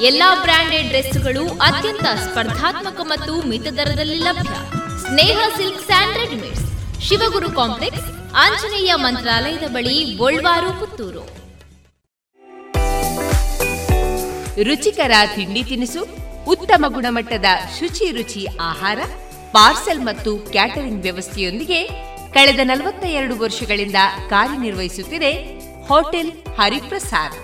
[0.00, 4.54] ಎಲ್ಲಾ ಬ್ರಾಂಡೆಡ್ ಡ್ರೆಸ್ಗಳು ಅತ್ಯಂತ ಸ್ಪರ್ಧಾತ್ಮಕ ಮತ್ತು ಮಿತ ದರದಲ್ಲಿ ಲಭ್ಯ.
[5.00, 6.64] Sneha silk and readymades,
[7.08, 8.04] Shivaguru complex,
[8.36, 10.16] Anjaneya ಮಂತ್ರಾಲಯದ ಬಳಿ
[10.80, 11.42] ಪುತ್ತೂರು.
[14.64, 16.06] ರುಚಿಕರ ತಿಂಡಿ ತಿನಿಸು,
[16.46, 17.44] ಉತ್ತಮ ಗುಣಮಟ್ಟದ
[17.78, 18.98] ಶುಚಿ ರುಚಿ ಆಹಾರ,
[19.52, 21.88] ಪಾರ್ಸೆಲ್ ಮತ್ತು ಕ್ಯಾಟರಿಂಗ್ ವ್ಯವಸ್ಥೆಯೊಂದಿಗೆ
[22.32, 23.96] ಕಳೆದ ನಲವತ್ತ ಎರಡು ವರ್ಷಗಳಿಂದ
[24.28, 25.32] ಕಾರ್ಯನಿರ್ವಹಿಸುತ್ತಿದೆ
[25.86, 27.36] ಹೋಟೆಲ್ ಹರಿಪ್ರಸಾದ್.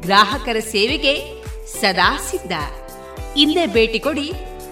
[0.00, 1.35] ಗ್ರಾಹಕರ ಸೇವೆಗೆ
[1.74, 2.52] ಸದಾ ಸಿದ್ಧ
[3.42, 4.26] ಇಂದೇ ಭೇಟಿ ಕೊಡಿ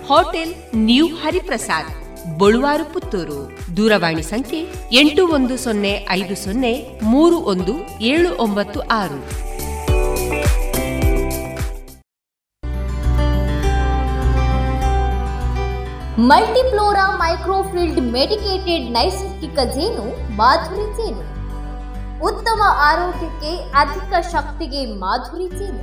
[0.08, 0.52] ಹೋಟೆಲ್
[0.88, 1.90] ನ್ಯೂ ಹರಿಪ್ರಸಾದ್,
[2.40, 3.38] ಬಳುವಾರು ಪುತ್ತೂರು.
[3.76, 4.60] ದೂರವಾಣಿ ಸಂಖ್ಯೆ
[5.00, 6.72] ಎಂಟು ಒಂದು ಸೊನ್ನೆ ಐದು ಸೊನ್ನೆ
[7.12, 7.74] ಮೂರು ಒಂದು
[8.12, 9.18] ಏಳು ಒಂಬತ್ತು ಆರು.
[16.30, 20.06] ಮಲ್ಟಿಪ್ಲೋರಾ ಮೈಕ್ರೋಫಿಲ್ಡ್ ಮೆಡಿಕೇಟೆಡ್ ನೈಸರ್ಗಿಕ ಜೇನು,
[20.40, 21.24] ಮಾಧುರಿ ಜೇನು.
[22.30, 22.60] ಉತ್ತಮ
[22.90, 23.52] ಆರೋಗ್ಯಕ್ಕೆ
[23.82, 25.82] ಅಧಿಕ ಶಕ್ತಿಗೆ ಮಾಧುರಿ ಜೇನು.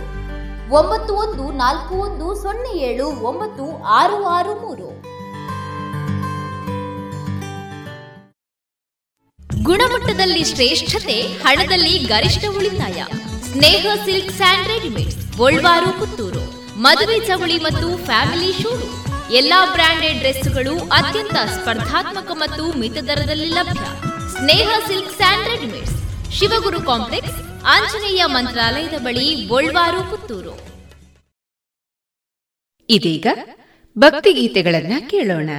[0.73, 4.87] ಒಂಬತ್ತು ಒಂದು ನಾಲ್ಕು ಒಂದು ಸೊನ್ನೆ ಏಳು ಒಂಬತ್ತು ಆರು ಆರು ಮೂರು.
[9.63, 13.03] ಗುಣಮಟ್ಟದಲ್ಲಿ ಶ್ರೇಷ್ಠತೆ, ಹಣದಲ್ಲಿ ಗರಿಷ್ಠ ಉಳಿತಾಯ.
[13.51, 16.45] Sneha silks and readymades, Golwar, Puttur.
[16.81, 18.89] ಮದುವೆ ಚವಳಿ ಮತ್ತು ಫ್ಯಾಮಿಲಿ ಶೂರು.
[19.31, 22.97] ಎಲ್ಲಾ ಬ್ರಾಂಡೆಡ್ ಡ್ರೆಸ್ಗಳು ಅತ್ಯಂತ ಸ್ಪರ್ಧಾತ್ಮಕ ಮತ್ತು ಮಿತ
[23.57, 23.87] ಲಭ್ಯ.
[24.37, 25.97] Sneha silk and readymades
[26.33, 30.53] Shivaguru complex Anjaneya ಮಂತ್ರಾಲಯದ ಬಳಿ ಗೋಳ್ವಾರು ಪುತ್ತೂರು.
[32.89, 33.27] ಇದೀಗ
[33.97, 35.49] ಭಕ್ತಿಗೀತೆಗಳನ್ನ ಕೇಳೋಣ.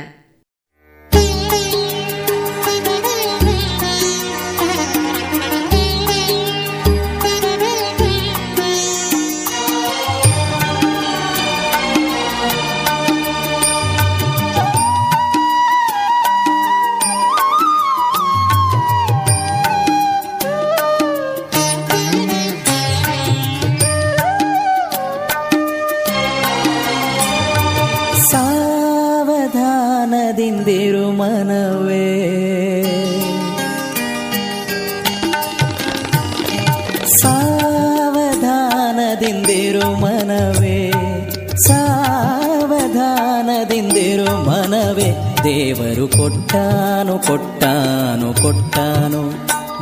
[45.45, 49.33] ದೇವರು ಕೊಟ್ಟಾನು ಕೊಟ್ಟಾನು ಕೊಟ್ಟಾನು.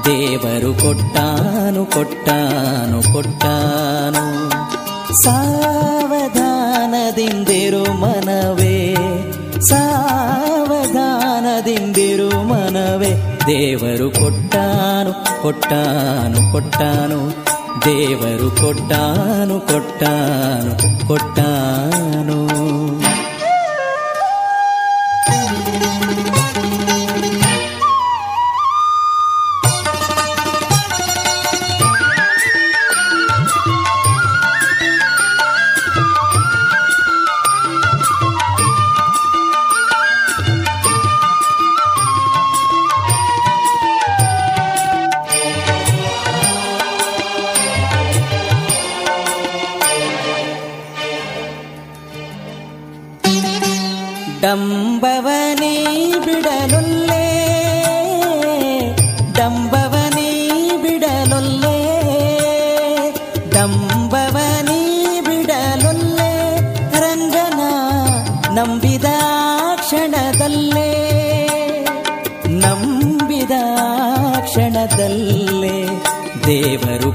[0.05, 4.51] ದೇವರು ಕೊಟ್ಟಾನು ಕೊಟ್ಟಾನು ಕೊಟ್ಟಾನು.
[5.23, 8.97] ಸಾವಧಾನದಿಂದಿರು ಮನವೇ
[9.69, 13.39] ಸಾವಧಾನದಿಂದಿರು ಮನವೇ.
[13.47, 17.51] ದೇವರು ಕೊಟ್ಟಾನು ಕೊಟ್ಟಾನು ಕೊಟ್ಟಾನು.
[17.85, 22.50] ದೇವರು ಕೊಟ್ಟಾನು ಕೊಟ್ಟಾನು ಕೊಟ್ಟಾನು.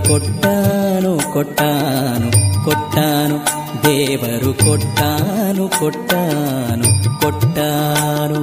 [0.07, 2.30] కొట్టాను కొట్టాను
[2.66, 3.38] కొట్టాను
[3.84, 6.88] దేవరు కొట్టాను కొట్టాను
[7.22, 8.42] కొట్టాను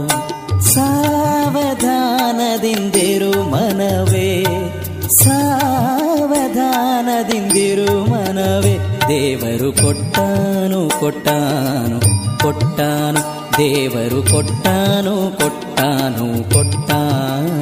[1.84, 2.12] ಸಾವಧಾನದಿಂದಿರು
[3.52, 4.28] ಮನವೇ
[6.54, 8.74] ಸಾವಧಾನದಿಂದಿರು ಮನವೇ
[9.08, 11.98] ದೇವರು ಕೊಟ್ಟಾನು ಕೊಟ್ಟಾನು
[12.42, 13.22] ಕೊಟ್ಟಾನು
[13.58, 17.61] ದೇವರು ಕೊಟ್ಟಾನು ಕೊಟ್ಟಾನು ಕೊಟ್ಟಾನು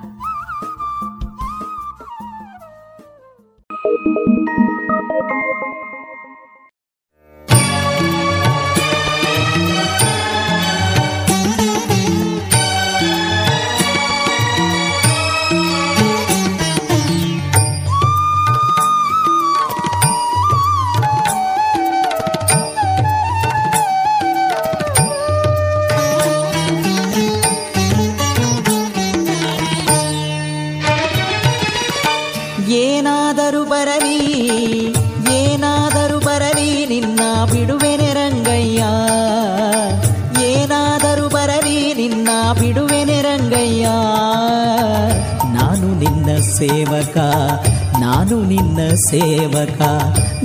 [48.31, 49.81] ನಾನು ನಿನ್ನ ಸೇವಕ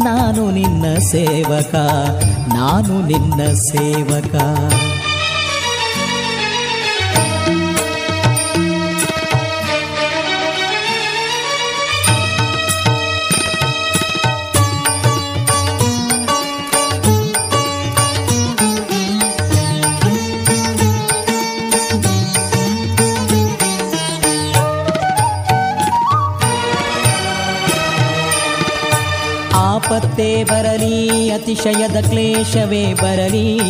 [0.05, 1.75] ನಾನು ನಿನ್ನ ಸೇವಕ
[2.55, 4.35] ನಾನು ನಿನ್ನ ಸೇವಕ.
[30.17, 33.61] ಆಪತ್ತೆ ಬರಲಿ, ಅತಿಶಯದ ಕ್ಲೇಶವೇ ಬರಲಿ.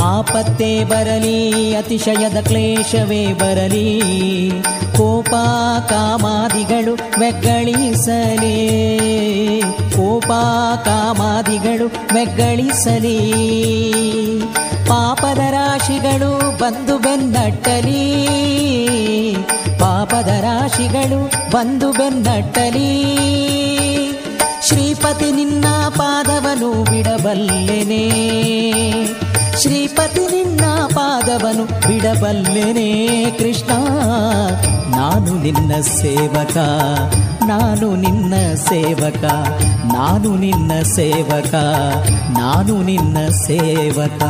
[0.00, 4.02] ಆಪತ್ತೆ ಬರಲಿ, ಅತಿಶಯದ ಕ್ಲೇಶವೇ ಬರಲಿ.
[4.96, 5.30] ಕೋಪ
[5.88, 8.60] ಕಾಮಾದಿಗಳು ಮೆಗ್ಗಳಿಸಲಿ.
[9.96, 10.26] ಕೋಪ
[10.84, 13.32] ಕಾಮಾದಿಗಳು ಮೆಗ್ಗಳಿಸಲಿ.
[14.88, 18.26] ಪಾಪದ ರಾಶಿಗಳು ಬಂದು ಬೆನ್ನಟ್ಟಲಿ.
[19.78, 23.18] ಪಾಪದ ರಾಶಿಗಳು ಬಂದು ಬೆನ್ನಟ್ಟಲಿ.
[24.68, 28.10] ಶ್ರೀಪತಿ ನಿನ್ನ ಪಾದವನು ಬಿಡಬಲ್ಲೆನೆ.
[29.62, 30.60] ಶ್ರೀಪತಿ ನಿನ್ನ
[30.94, 33.24] ಪಾದವನು ಬಿಡಬಲ್ಲೆನೆ.
[33.30, 33.72] ಕೃಷ್ಣ,
[34.96, 36.56] ನಾನು ನಿನ್ನ ಸೇವಕ.
[37.46, 39.24] ನಾನು ನಿನ್ನ ಸೇವಕ.
[39.92, 41.54] ನಾನು ನಿನ್ನ ಸೇವಕ.
[42.38, 44.22] ನಾನು ನಿನ್ನ ಸೇವಕ.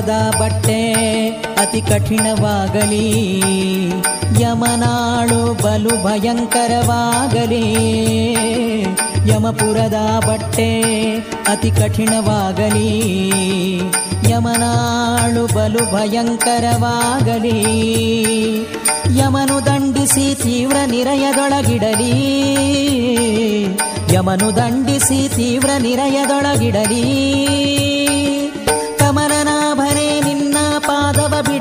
[0.00, 0.92] ಯಮಪುರದ ಬಟ್ಟೆ
[1.30, 3.30] ಅತಿ ಕಠಿಣವಾಗಲಿ.
[4.40, 6.82] ಯಮನಾಳು ಬಲು ಭಯಂಕರವಾಗಲಿ.
[9.26, 10.82] ಯಮಪುರದ ಬಟ್ಟೆ
[11.48, 13.28] ಅತಿ ಕಠಿಣವಾಗಲಿ.
[14.30, 16.80] ಯಮನಾಳು ಬಲು ಭಯಂಕರವಾಗಲಿ.
[19.18, 22.14] ಯಮನು ದಂಡಿಸಿ ತೀವ್ರ ನಿರಯದೊಳಗಿಡಲಿ.
[24.14, 27.40] ಯಮನು ದಂಡಿಸಿ ತೀವ್ರ ನಿರಯದೊಳಗಿಡಲಿ.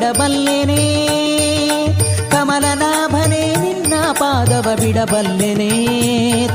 [0.10, 1.08] ಬಿಡಬಲ್ಲೆನೆ.
[2.32, 5.72] ಕಮಲನಾಭನೇ, ನಿನ್ನ ಪಾದವ ಬಿಡಬಲ್ಲೆನೆ.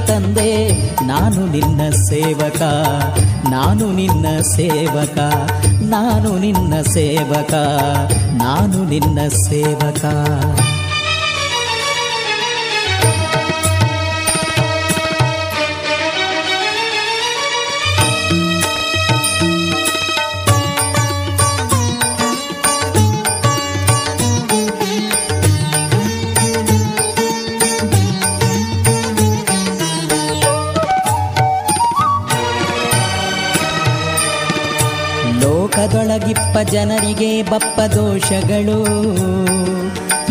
[0.07, 0.69] ತಂದೆ,
[1.07, 2.63] ನಾನು ನಿನ್ನ ಸೇವಕ.
[3.49, 5.19] ನಾನು ನಿನ್ನ ಸೇವಕ.
[5.83, 7.55] ನಾನು ನಿನ್ನ ಸೇವಕ.
[8.33, 10.05] ನಾನು ನಿನ್ನ ಸೇವಕ.
[36.71, 38.81] ಜನರಿಗೆ ಬಪ್ಪ ದೋಷಗಳು.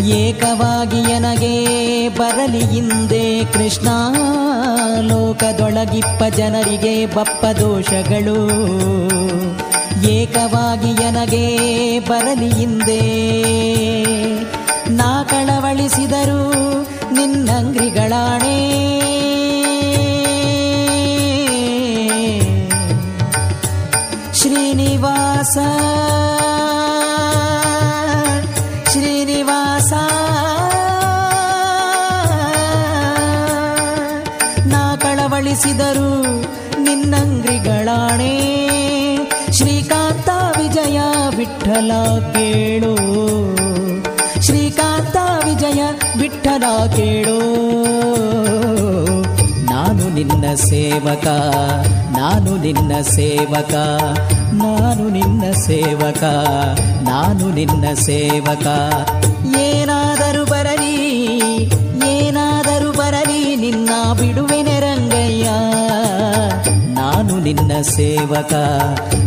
[0.04, 3.88] ಏಕವಾಗಿ ನನಗೆ ಬರಲಿ ಹಿಂದೆ ಕೃಷ್ಣ.
[5.00, 8.38] ಲೋಕದೊಳಗಿಪ್ಪ ಜನರಿಗೆ ಬಪ್ಪ ದೋಷಗಳು.
[10.10, 13.00] ಏಕವಾಗಿ ನನಗೆ ಬರಲಿ ಹಿಂದೆ.
[14.90, 16.33] ನಾ ಕಳವಳಿಸಿದರು
[41.74, 41.92] ವಿಠಲ
[42.32, 42.92] ಕೇಳು.
[44.40, 45.82] ಶ್ರೀಕಾಂತ ವಿಜಯ
[46.20, 47.38] ವಿಠಲ ಕೇಳು.
[49.64, 51.26] ನಾನು ನಿನ್ನ ಸೇವಕ,
[52.18, 53.74] ನಾನು ನಿನ್ನ ಸೇವಕ,
[54.52, 56.22] ನಾನು ನಿನ್ನ ಸೇವಕ,
[57.08, 58.66] ನಾನು ನಿನ್ನ ಸೇವಕ.
[59.58, 60.94] ಏನಾದರೂ ಬರಲಿ
[62.06, 63.90] ಏನಾದರೂ ಬರಲಿ, ನಿನ್ನ
[64.20, 65.48] ಬಿಡುವೆನೆ ರಂಗಯ್ಯ
[66.94, 68.54] ನಾನು ನಿನ್ನ ಸೇವಕ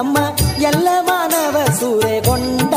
[0.00, 0.18] ನಮ್ಮ
[0.60, 2.74] ಎಲ್ಲ ಮಾನವ ಸೂರೆಗೊಂಡ.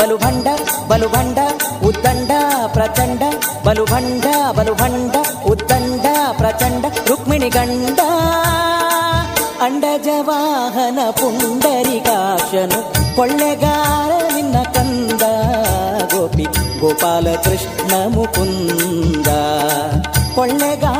[0.00, 0.46] ಬಲುಭಂಡ
[0.88, 1.38] ಬಲುಭಂಡ ಬಲು ಭಂಡ,
[1.86, 2.30] ಉದ್ದಂಡ,
[2.72, 3.22] ಪ್ರಚಂಡ.
[3.66, 8.00] ಬಲುಭಂಡ ಬಲುಭಂಡ ಬಲು ಭಂಡ, ಉದ್ದಂಡ, ಪ್ರಚಂಡ, ರುಕ್ಮಿಣಿ ಗಂಡ.
[9.60, 15.22] ಅಂಡಜವಾಹನ ಪುಂಡರಿಕಾಶನು ಕೊಳ್ಳೆಗಾರ ನಿನ್ನ ಕಂದ.
[16.14, 16.46] ಗೋಪಿ
[16.80, 19.26] ಗೋಪಾಲ ಕೃಷ್ಣ ಮುಕುಂದ.
[20.34, 20.91] ಕೊಳ್ಳೆಗಾರ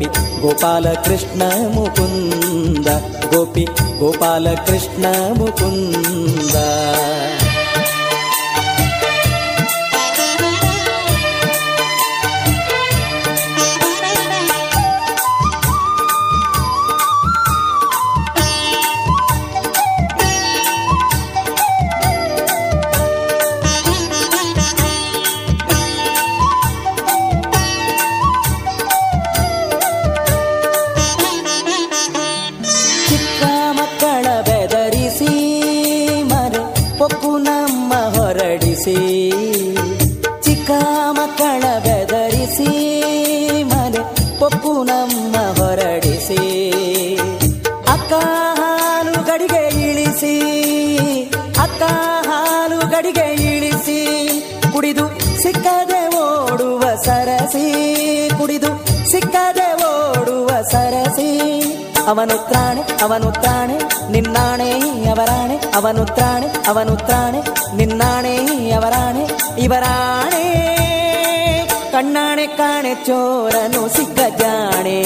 [0.00, 0.08] ಗೋಪಿ
[0.42, 1.42] ಗೋಪಾಲ ಕೃಷ್ಣ
[1.74, 2.88] ಮುಕುಂದ
[3.32, 3.64] ಗೋಪಿ
[3.98, 4.46] ಗೋಪಾಲ
[62.10, 63.76] ಅವನು ತ್ರಾಣೆ ಅವನು ತ್ರಾಣೆ
[64.10, 64.68] ನಿನ್ನಾಣೆ
[65.12, 67.40] ಅವರಾಣೆ ಅವನು ತ್ರಾಣೆ ಅವನು ತ್ರಾಣೆ
[67.74, 68.34] ನಿನ್ನಾಣೆ
[68.74, 69.24] ಅವರಾಣೆ
[69.64, 70.44] ಇವರಾಣೆ
[71.92, 74.98] ಕಣ್ಣಾಣೆ ಕಾಣೆ ಚೋರನು ಸಿಕ್ಕ ಜಾಣೆ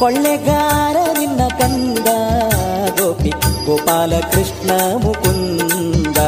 [0.00, 2.08] ಕೊಳ್ಳೆಗಾರ ನಿನ್ನ ಕಂದ
[2.98, 3.32] ಗೋಪಿ
[3.66, 4.70] ಗೋಪಾಲ ಕೃಷ್ಣ
[5.04, 6.18] ಮುಕುಂದ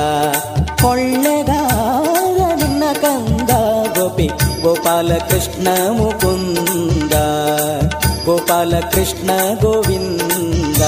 [0.84, 3.50] ಕೊಳ್ಳೆಗಾರ ನಿನ್ನ ಕಂದ
[3.98, 4.28] ಗೋಪಿ
[4.62, 5.66] ಗೋಪಾಲ ಕೃಷ್ಣ
[5.98, 6.43] ಮುಕುಂದ
[8.26, 9.28] गोपालकृष्ण
[9.62, 10.80] गोविन्द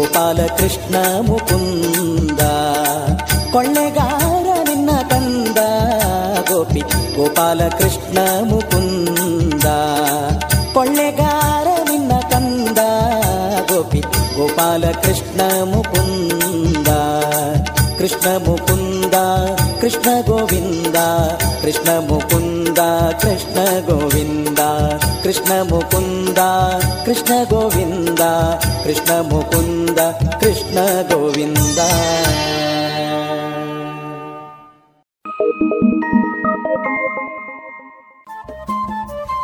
[0.00, 2.40] ಗೋಪಿ ಗೋಪಾಲ ಕೃಷ್ಣ ಮುಕುಂದ
[3.52, 5.58] ಕೊಳ್ಳೆಗಾರ ನಿನ್ನ ಕಂದ
[6.50, 6.80] ಗೋಪಿ
[7.16, 9.64] ಗೋಪಾಲ ಕೃಷ್ಣ ಮುಕುಂದ
[10.74, 12.78] ಕೊಳ್ಳೆಗಾರ ನಿನ್ನ ಕಂದ
[13.72, 14.00] ಗೋಪಿ
[14.36, 16.88] ಗೋಪಾಲ ಕೃಷ್ಣ ಮುಕುಂದ
[17.98, 19.14] ಕೃಷ್ಣ ಮುಕುಂದ
[19.80, 20.96] ಕೃಷ್ಣ ಗೋವಿಂದ
[21.62, 22.59] ಕೃಷ್ಣ ಮುಕುಂದ
[23.20, 24.58] ಕೃಷ್ಣ ಗೋವಿಂದ,
[25.22, 26.38] ಕೃಷ್ಣ ಮುಕುಂದ,
[27.06, 28.20] ಕೃಷ್ಣ ಗೋವಿಂದ,
[28.84, 29.98] ಕೃಷ್ಣ ಮುಕುಂದ,
[30.40, 30.78] ಕೃಷ್ಣ
[31.12, 31.78] ಗೋವಿಂದ.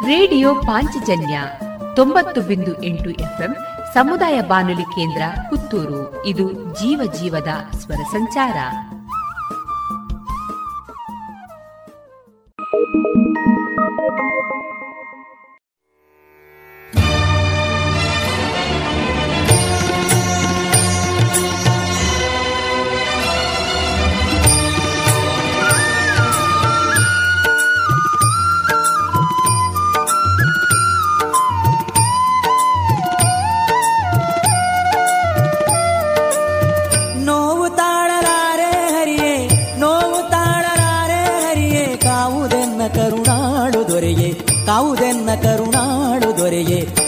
[0.06, 1.40] ರೇಡಿಯೋ ಪಾಂಚಜನ್ಯ
[1.96, 3.56] ತೊಂಬತ್ತು ಬಿಂದು ಎಂಟು ಎಫ್ಎಂ
[3.94, 6.26] ಸಮುದಾಯ ಬಾನುಲಿ ಕೇಂದ್ರ ಪುತ್ತೂರು.
[6.26, 8.56] ಇದು ಜೀವ ಜೀವದ ಸ್ವರ ಸಂಚಾರ.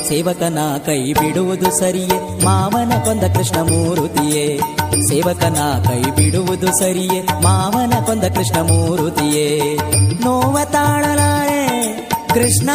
[0.08, 2.44] ಸೇವಕನ ಕೈ ಬಿಡುವುದು ಸರಿಯೇ?
[2.44, 4.60] ಮಾವನ ಕೊಂದ ಕೃಷ್ಣ ಮೂರುತಿಯೇ?
[5.08, 5.56] ಸೇವಕನ
[5.88, 7.22] ಕೈ ಬಿಡುವುದು ಸರಿಯೇ?
[7.42, 9.76] ಮಾವನ ಕೊಂದ ಕೃಷ್ಣ ಮೂರುತಿಯೇ?
[10.24, 11.92] ನೋವ ತಾಳಲಾರೆ
[12.34, 12.70] ಕೃಷ್ಣ!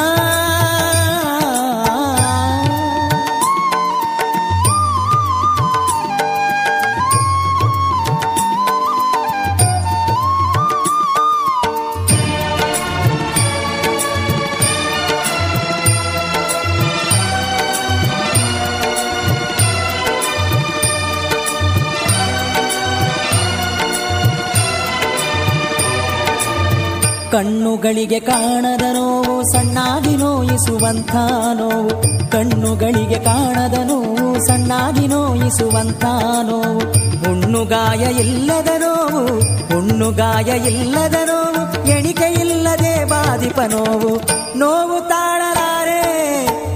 [27.33, 31.15] ಕಣ್ಣುಗಳಿಗೆ ಕಾಣದ ನೋವು ಸಣ್ಣಾಗಿ ನೋಯಿಸುವಂಥ
[31.53, 31.89] ನೋವು.
[32.31, 36.05] ಕಣ್ಣುಗಳಿಗೆ ಕಾಣದ ನೋವು ಸಣ್ಣಾಗಿ ನೋಯಿಸುವಂಥ
[36.43, 36.79] ನೋವು.
[37.23, 39.39] ಹುಣ್ಣುಗಾಯ ಇಲ್ಲದ ನೋವು
[39.73, 44.11] ಹುಣ್ಣುಗಾಯ ಇಲ್ಲದ ನೋವು, ಎಣಿಕೆ ಇಲ್ಲದೆ ಬಾಧಿಪ ನೋವು.
[44.57, 46.01] ನೋವು ತಾಳಲಾರೆ,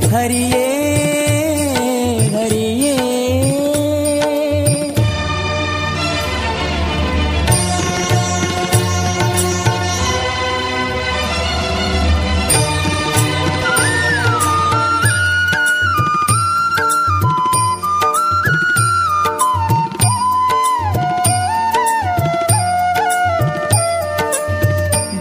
[0.10, 0.67] ಹರಿಯೇ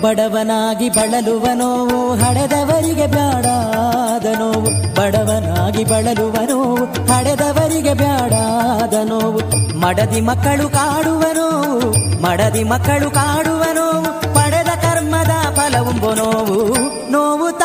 [0.07, 4.95] ಬಡವನಾಗಿ ಬಳಲುವ ನೋವು, ಹಡೆದವರಿಗೆ ಬ್ಯಾಡಾದ ನೋವು.
[4.95, 9.41] ಬಡವನಾಗಿ ಬಳಲುವ ನೋವು, ಹಡೆದವರಿಗೆ ಬ್ಯಾಡಾದ ನೋವು.
[9.79, 11.51] ಮಡದಿ ಮಕ್ಕಳು ಕಾಡುವನೋ
[12.23, 14.35] ಮಡದಿ ಮಕ್ಕಳು ಕಾಡುವ ನೋವು.
[14.35, 16.77] ಪಡೆದ ಕರ್ಮದ ಫಲವುಂಬು ನೋವು.
[17.13, 17.56] ನೋವು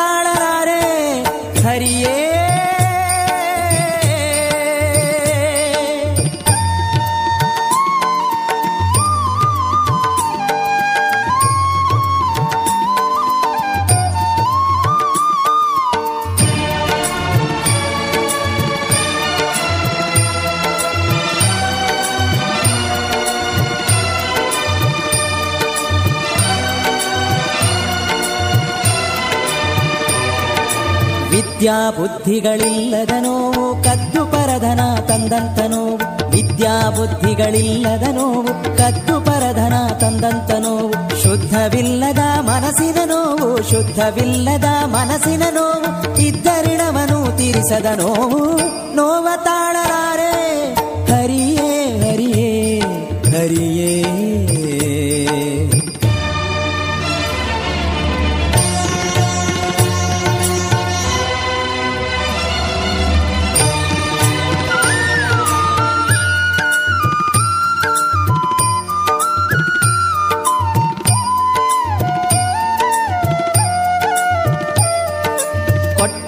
[31.62, 33.34] ವಿದ್ಯಾ ಬುದ್ಧಿಗಳಿಲ್ಲದನೋ
[33.84, 35.82] ಕದ್ದು ಪರಧನ ತಂದಂತನೋ
[36.32, 38.24] ವಿದ್ಯಾ ಬುದ್ಧಿಗಳಿಲ್ಲದನೋ
[38.78, 40.74] ಕದ್ದು ಪರಧನ ತಂದಂತನೋ
[41.22, 45.92] ಶುದ್ಧವಿಲ್ಲದ ಮನಸ್ಸಿನ ನೋವು ಶುದ್ಧವಿಲ್ಲದ ಮನಸ್ಸಿನ ನೋವು
[46.26, 48.42] ಇದ್ದರಿಣವನು ತೀರಿಸದ ನೋವು
[48.94, 50.32] ನೋವ ತಾಳಲಾರೆ
[51.12, 51.70] ಹರಿಯೇ
[52.02, 52.50] ಹರಿಯೇ
[53.34, 53.92] ಹರಿಯೇ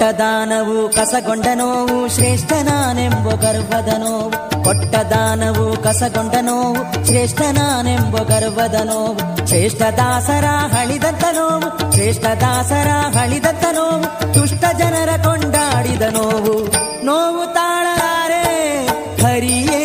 [0.05, 4.65] ದಾನವು ಕಸಗೊಂಡ ನೋವು ಶ್ರೇಷ್ಠ ನಾನೆಂಬ ಗರ್ವದ ನೋವು.
[4.65, 9.47] ಕೊಟ್ಟ ದಾನವು ಕಸಗೊಂಡ ನೋವು ಶ್ರೇಷ್ಠ ನಾನೆಂಬ ಗರ್ವದ ನೋವು.
[9.47, 12.89] ಶ್ರೇಷ್ಠ ದಾಸರ ಹಳಿದಂತ ನೋವು ಶ್ರೇಷ್ಠ ದಾಸರ
[13.19, 14.35] ಹಳಿದಂತ ನೋವು.
[14.35, 16.73] ದುಷ್ಟ ಜನರ ಕೊಂಡಾಡಿದ ನೋವು.
[17.05, 18.87] ನೋವು ತಾಳಾರೆ
[19.23, 19.84] ಹರಿಯೇ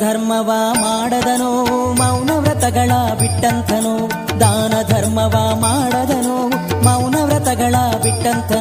[0.00, 3.72] ಧರ್ಮವ ಮಾಡದ ನೋವು ಮೌನ ವ್ರತಗಳ ಬಿಟ್ಟಂತ
[4.40, 8.52] ದಾನ ಧರ್ಮವ ಮಾಡದನೋ ನೋವು ಮೌನ ವ್ರತಗಳ ಬಿಟ್ಟಂತ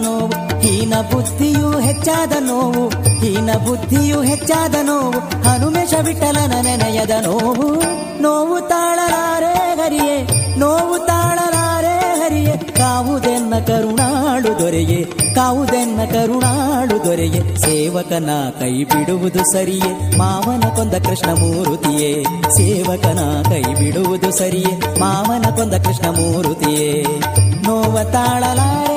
[0.57, 5.43] ಹೀನ ಬುದ್ಧಿಯು ಹೆಚ್ಚಾದ ನೋವು, ಹೀನ ಬುದ್ಧಿಯು ಹೆಚ್ಚಾದ ನೋವು.
[5.43, 7.83] ಹನುಮೇಶ ವಿಠಲನ ನೆನೆಯದ ನೋವು.
[8.21, 10.23] ನೋವು ತಾಳಲಾರೆ ಹರಿಯೇ,
[10.57, 12.57] ನೋವು ತಾಳಲಾರೆ ಹರಿಯೇ.
[12.57, 15.26] ಕಾವುದೆನ್ನ ಕರುಣಾಳು ದೊರೆಯೇ.
[15.37, 17.55] ಕಾವುದೆನ್ನ ಕರುಣಾಳು ದೊರೆಯೇ.
[17.55, 20.17] ಸೇವಕನ ಕೈ ಬಿಡುವುದು ಸರಿಯೇ.
[20.17, 22.23] ಮಾವನ ಕೊಂದ ಕೃಷ್ಣ ಮೂರುತಿಯೇ.
[22.57, 23.19] ಸೇವಕನ
[23.49, 24.99] ಕೈ ಬಿಡುವುದು ಸರಿಯೇ.
[24.99, 27.05] ಮಾವನ ಕೊಂದ ಕೃಷ್ಣ ಮೂರುತಿಯೇ.
[27.63, 28.96] ನೋವ ತಾಳಲಾರೆ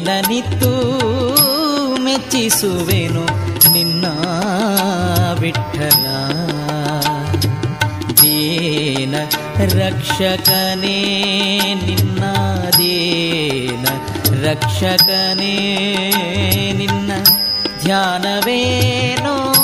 [0.00, 0.70] ಏನನಿತ್ತು
[2.02, 3.24] ಮೆಚ್ಚಿಸುವೆನು
[3.72, 4.06] ನಿನ್ನ
[5.38, 6.06] ವಿಠಲ.
[8.22, 9.14] ದೇನ
[9.58, 10.94] ರಕ್ಷಕನೇ
[11.86, 12.24] ನಿನ್ನ
[12.78, 13.86] ದೇನ
[14.44, 15.52] ರಕ್ಷಕನೇ
[16.76, 17.12] ನಿನ್ನ
[17.82, 19.54] ಧ್ಯಾನವೇನೋ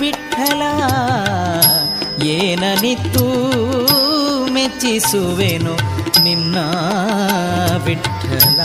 [0.00, 0.62] ವಿಠಲ.
[2.22, 3.24] ಏನನಿತ್ತು,
[4.52, 5.76] ಮೆಚ್ಚಿಸುವೆನು
[6.24, 6.56] ನಿನ್ನ
[7.84, 8.60] ವಿಠಲ.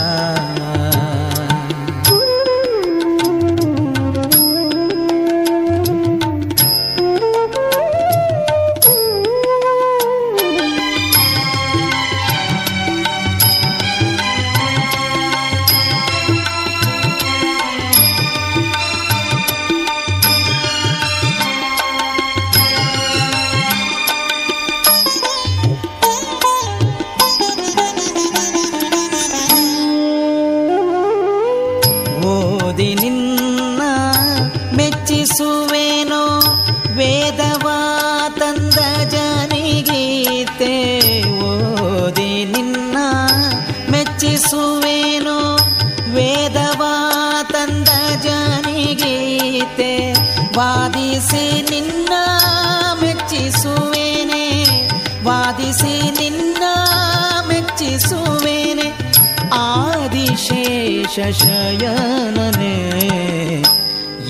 [61.18, 62.74] ಆದಿಶೇಷ ಶಯನನೇ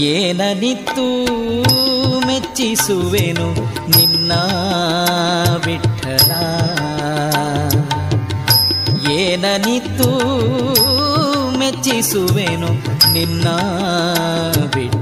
[0.06, 1.04] ಏನನಿತ್ತು
[2.26, 3.48] ಮೆಚ್ಚಿಸುವೆನು
[3.88, 4.32] ನಿನ್ನ
[5.64, 6.30] ವಿಠಲ
[9.16, 10.10] ಏನನಿತ್ತು
[11.58, 12.70] ಮೆಚ್ಚಿಸುವೆನು
[13.12, 13.48] ನಿನ್ನ
[14.74, 14.97] ವಿಠಲ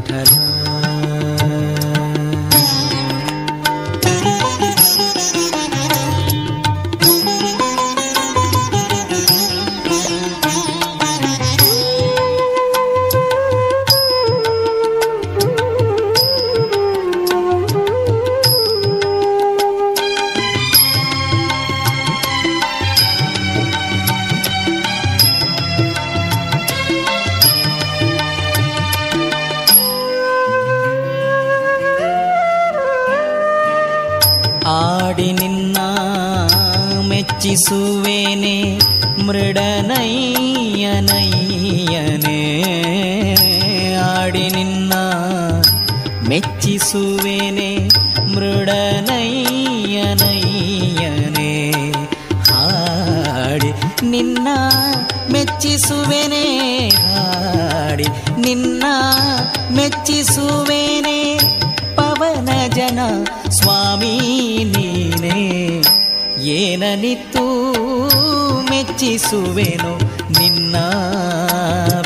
[69.27, 69.93] ಮೆಚ್ಚಿಸುವೆನು
[70.35, 70.77] ನಿನ್ನ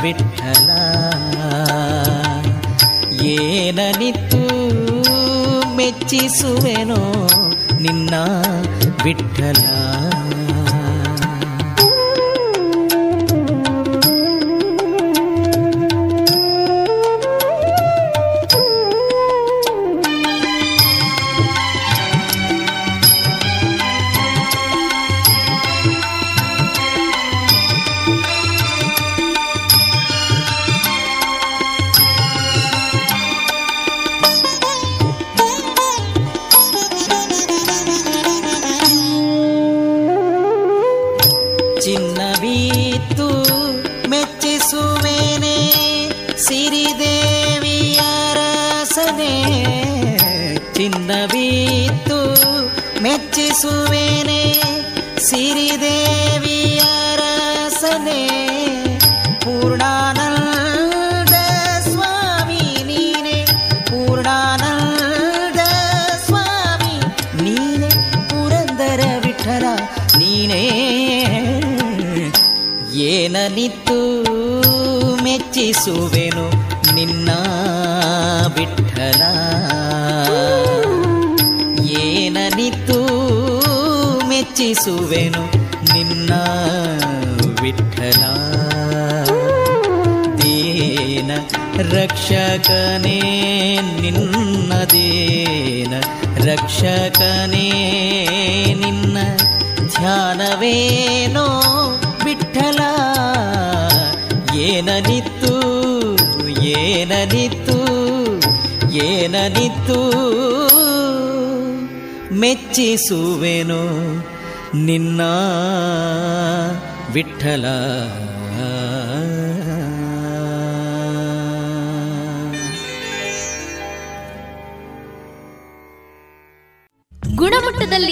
[0.02, 0.68] ವಿಠಲ
[3.32, 4.40] ಏನನಿತ್ತು
[5.76, 7.00] ಮೆಚ್ಚಿಸುವೆನು
[7.80, 8.14] ನಿನ್ನ
[9.04, 9.62] ವಿಠಲ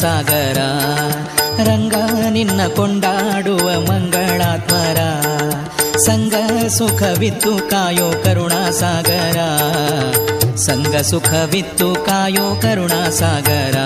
[0.00, 0.58] ಸಾಗರ,
[1.62, 1.94] ರಂಗ
[2.30, 5.00] ನಿನ್ನ ಕೊಂಡಾಡುವ ಮಂಗಳಾತ್ಮರ
[6.06, 6.34] ಸಂಗ
[6.68, 9.38] ಸುಖವಿತ್ತು ಕಾಯೋ ಕರುಣಾ ಸಾಗರ
[10.56, 13.78] ಸಂಗ ಸುಖವಿತ್ತು ಕಾಯೋ ಕರುಣಾ ಸಾಗರ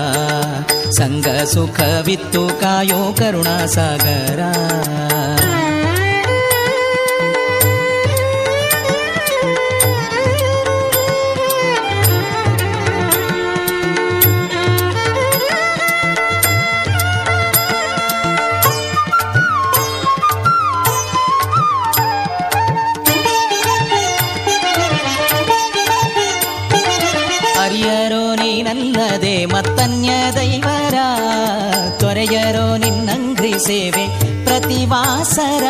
[0.90, 4.40] ಸಂಗ ಸುಖವಿತ್ತು ಕಾಯೋ ಕರುಣಾ ಸಾಗರ
[33.42, 34.06] ನಿನ್ನಂಗ್ರಿ ಸೇವೆ
[34.44, 35.64] ಪ್ರತಿವಾಸರ.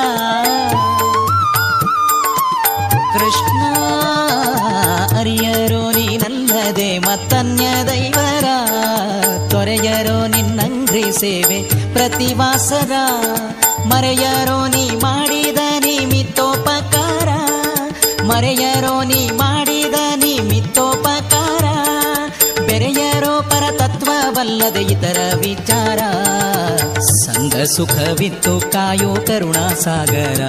[3.13, 3.63] ಕೃಷ್ಣ
[5.19, 8.45] ಅರಿಯರೋ ನೀನಲ್ಲದೆ ಮತ್ತನ್ಯ ದೈವರ.
[9.51, 11.63] ತೊರೆಯರೋ ನಿನ್ನಂಗ್ರಿ ಸೇವೆ
[11.93, 12.93] ಪ್ರತಿವಾಸರ.
[13.87, 17.29] ಮರೆಯರೋ ನೀ ಮಾಡಿದ ನಿಮಿತ್ತೋಪಕಾರ.
[18.23, 19.52] ಮರೆಯರೋ ನೀ ಮಾಡಿದ
[24.35, 25.99] ಪರತತ್ವವಲ್ಲದೆ ಇತರ ವಿಚಾರ.
[26.99, 30.43] ಸಂಗ ಸುಖವಿತ್ತು ಕಾಯೋ ಕರುಣಾ ಸಾಗರ.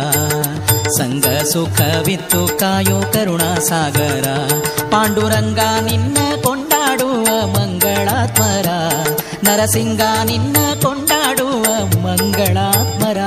[0.98, 4.52] ಸಂಗ ಸುಖವಿತ್ತು ಕಾಯೋ ಕರುಣಾ ಸಾಗರ.
[4.90, 8.68] ಪಾಂಡುರಂಗ ನಿನ್ನ ಕೊಂಡಾಡುವ ಮಂಗಳಾತ್ಮರ.
[9.44, 13.18] ನರಸಿಂಗ ನಿನ್ನ ಕೊಂಡಾಡುವ ಮಂಗಳಾತ್ಮರ.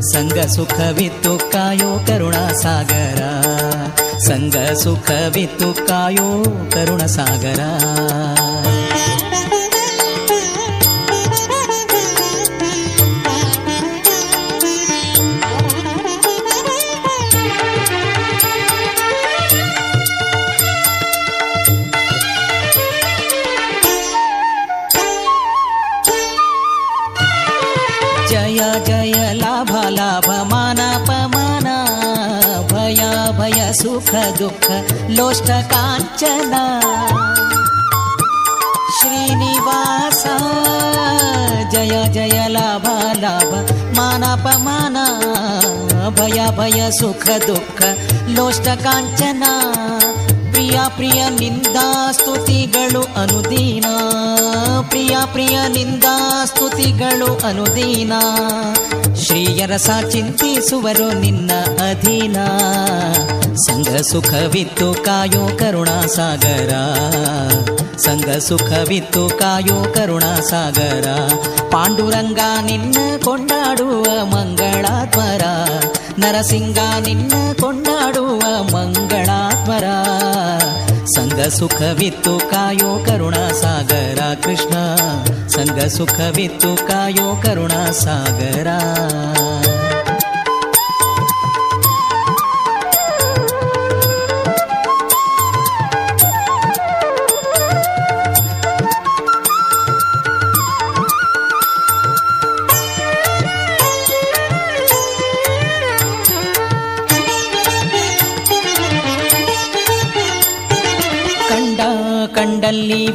[0.00, 3.22] ಸಂಗ ಸುಖವಿತ್ತು ಕಾಯೋ ಕರುಣಾ ಸಾಗರ.
[4.18, 7.60] ಸಂಗ ಸುಖವಿತ್ತು ಕಾಯೋ ಕರುಣ ಸಾಗರ.
[35.10, 36.60] लोष्टकाञ्चना।
[38.98, 40.22] श्रीनिवास
[41.72, 42.86] जय जय लाभ
[43.16, 43.50] लाभ
[43.96, 45.04] मानापमाना
[46.18, 47.82] भय भय सुख दुःख
[48.28, 49.52] लोष्टकाञ्चना।
[50.70, 53.84] ಪ್ರಿಯ ಪ್ರಿಯ ನಿಂದಾ ಸ್ತುತಿಗಳು ಅನುದೀನ.
[54.88, 58.12] ಪ್ರಿಯ ಪ್ರಿಯ ನಿಂದಾ ಸ್ತುತಿಗಳು ಅನುದೀನ.
[59.14, 61.50] ಶ್ರೀಯರಸ ಚಿಂತಿಸುವರು ನಿನ್ನ
[61.90, 62.36] ಅಧೀನ.
[63.54, 66.72] ಸಂಘ ಸುಖವಿತ್ತು ಕಾಯೋ ಕರುಣಾ ಸಾಗರ.
[67.96, 71.08] ಸಂಘ ಸುಖವಿತ್ತು ಕಾಯೋ ಕರುಣಾ ಸಾಗರ.
[71.70, 75.42] ಪಾಂಡುರಂಗ ನಿನ್ನ ಕೊಂಡಾಡುವ ಮಂಗಳಾತ್ಮರ
[76.20, 79.84] ನರಸಿಂಗ ನಿನ್ನ ಕೊಂಡಾಡುವ ಮಂಗಳಾತ್ಮರ
[81.04, 84.96] ಸಂಘ ಸುಖವಿತ್ತು ಕಾಯೋ ಕರುಣಾ ಸಾಗರ ಕೃಷ್ಣ.
[85.48, 88.66] ಸಂಘ ಸುಖವಿತ್ತು ಕಾಯೋ ಕರುಣಾ ಸಾಗರ.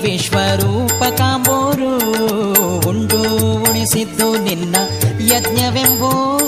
[0.06, 1.92] ವಿಶ್ವರೂಪ ಕಾಂಬೋರು
[2.90, 3.20] ಉಂಡು
[3.64, 4.76] ಉಣಿಸಿದ್ದು ನಿನ್ನ
[5.32, 6.45] ಯಜ್ಞವೆಂಬೋರು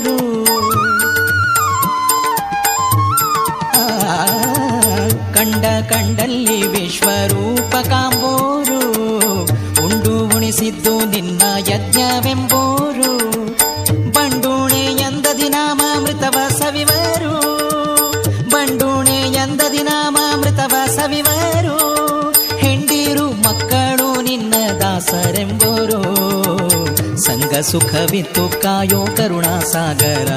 [27.62, 30.28] ಸುಖವಿತ್ತು ಕಾಯೋ ಕರುಣಾ ಸಾಗರ.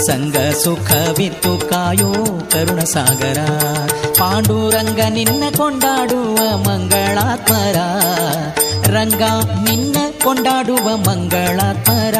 [0.00, 2.12] ಸಂಗ ಸುಖವಿತ್ತು ಕಾಯೋ
[2.52, 3.38] ಕರುಣ ಸಾಗರ.
[4.18, 7.76] ಪಾಂಡುರಂಗ ನಿನ್ನ ಕೊಂಡಾಡುವ ಮಂಗಳಾತ್ಮರ.
[8.90, 9.22] ರಂಗ
[9.68, 12.14] ನಿನ್ನ ಕೊಂಡಾಡುವ ಮಂಗಳಾತ್ಮರ.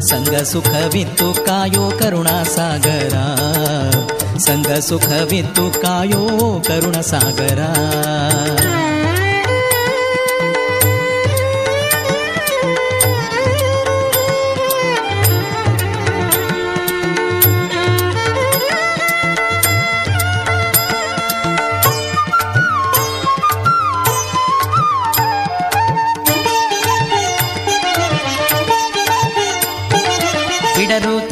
[0.00, 3.14] ಸಂಗ ಸುಖವಿತ್ತು ಕಾಯೋ ಕರುಣಾ ಸಾಗರ.
[4.38, 7.00] ಸಂಗ ಸುಖವಿತ್ತು ಕಾಯೋ ಕರುಣ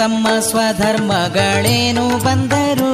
[0.09, 2.93] ತಮ್ಮ ಸ್ವಧರ್ಮಗಳೇನು ಬಂದರು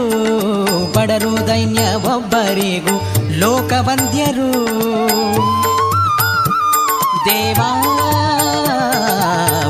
[0.92, 4.52] ಬಡರು ದೈನ್ಯ ಒಬ್ಬರಿಗೂ ಲೋಕವಂದ್ಯರು.
[7.24, 7.70] ದೇವಾ,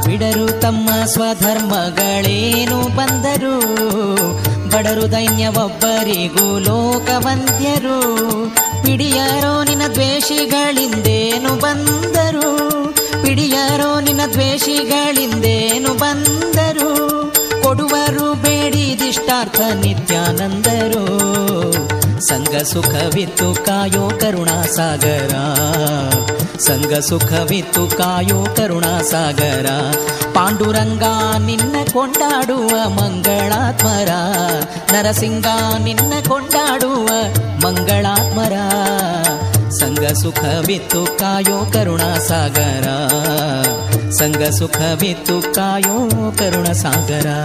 [0.07, 3.61] ಬಿಡರು ತಮ್ಮ ಸ್ವಧರ್ಮಗಳೇನು ಬಂದರು
[4.71, 8.01] ಬಡರು ದೈನ್ಯ ಒಬ್ಬರಿಗೂ ಲೋಕವಂದ್ಯರು.
[8.83, 12.57] ಪಿಡಿಯರೋ ನಿನ್ನ ದ್ವೇಷಿಗಳಿಂದೇನು ಬಂದರು,
[13.23, 17.14] ಪಿಡಿಯರೋ ನಿನ್ನ ದ್ವೇಷಿಗಳಿಂದೇನು ಬಂದರು
[17.75, 21.05] ಕೊಡುವರು ಬೇಡಿದಿಷ್ಟಾರ್ಥ ನಿತ್ಯಾನಂದರು.
[22.21, 25.35] ಸಂಘ ಸುಖವಿತ್ತು ಕಾಯೋ ಕರುಣಾ ಸಾಗರ
[26.59, 29.67] ಸಂಘ ಸುಖವಿತ್ತು ಕಾಯೋ ಕರುಣಾ ಸಾಗರ
[30.35, 31.03] ಪಾಂಡುರಂಗ
[31.43, 34.09] ನಿನ್ನ ಕೊಂಡಾಡುವ ಮಂಗಳಾತ್ಮರ.
[34.93, 35.47] ನರಸಿಂಗ
[35.85, 37.09] ನಿನ್ನ ಕೊಂಡಾಡುವ
[37.65, 38.53] ಮಂಗಳಾತ್ಮರ.
[39.71, 42.19] ಸಂಘ ಸುಖವಿತ್ತು ಕಾಯೋ ಕರುಣಾ
[44.19, 44.77] सङ्गसुख
[45.27, 45.97] भूकायो
[46.41, 47.39] करुणसागरा।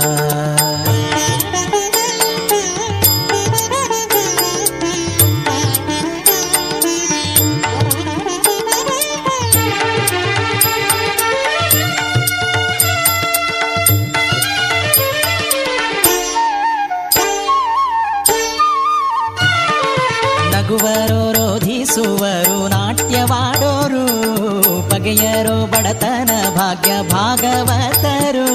[25.39, 28.47] ಬಗೆಯರೋ ಬಡತನ ಭಾಗ್ಯ ಭಾಗವತರು.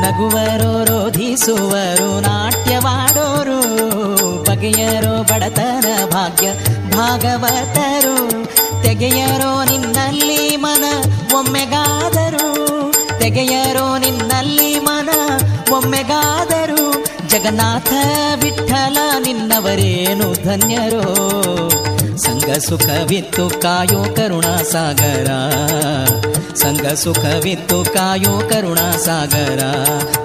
[0.00, 3.58] ನಗುವರು ರೋಧಿಸುವರು, ನಾಟ್ಯವಾಡೋರು,
[4.44, 6.48] ಬಗೆಯರು ಬಡತನ ಭಾಗ್ಯ
[6.90, 8.16] ಭಾಗವತರು.
[8.82, 10.84] ತೆಗೆಯರೋ ನಿನ್ನಲ್ಲಿ ಮನ,
[11.34, 15.08] ಒಮ್ಮೆಗಾದರು, ತೆಗೆಯರೋ ನಿನ್ನಲ್ಲಿ ಮನ,
[15.72, 16.73] ಒಮ್ಮೆಗಾದರು.
[17.34, 17.92] ಜಗನ್ನಾಥ
[18.42, 21.14] ವಿಠಲ, ನಿನ್ನವರೇನು ಧನ್ಯರೋ?
[22.16, 25.30] ಸಂಗ ಸುಖವಿತ್ತು ಕಾಯೋ ಕರುಣಾ ಸಾಗರ.
[26.54, 29.60] ಸಂಗ ಸುಖವಿತ್ತು ಕಾಯೋ ಕರುಣಾ ಸಾಗರ.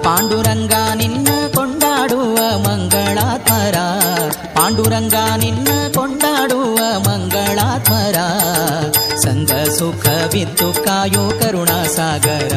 [0.02, 3.74] ಪಾಂಡುರಂಗ ನಿನ್ನ ಕೊಂಡಾಡುವ ಮಂಗಳಾತ್ಮರ.
[4.54, 8.14] ಪಾಂಡುರಂಗ ನಿನ್ನ ಕೊಂಡಾಡುವ ಮಂಗಳಾತ್ಮರ.
[9.16, 12.56] ಸಂಗ ಸುಖವಿತ್ತು ಕಾಯೋ ಕರುಣಾ ಸಾಗರ.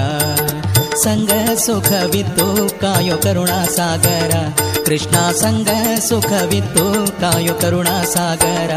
[0.96, 4.38] ಸಂಗ ಸುಖವಿತ್ತು, ಕಾಯೋ ಕರುಣಾ ಸಾಗರ.
[4.86, 5.68] ಕೃಷ್ಣ ಸಂಗ
[6.00, 8.72] ಸುಖವಿತ್ತು, ಕಾಯೋ ಕರುಣಾ ಸಾಗರ.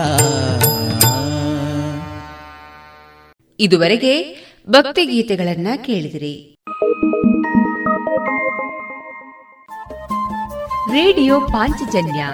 [3.60, 6.56] ಇದುವರೆಗೆ ಭಕ್ತಿಗೀತೆಗಳನ್ನ ಕೇಳಿದಿರಿ.
[10.90, 12.26] ರೇಡಿಯೋ ಪಾಂಚಜನ್ಯ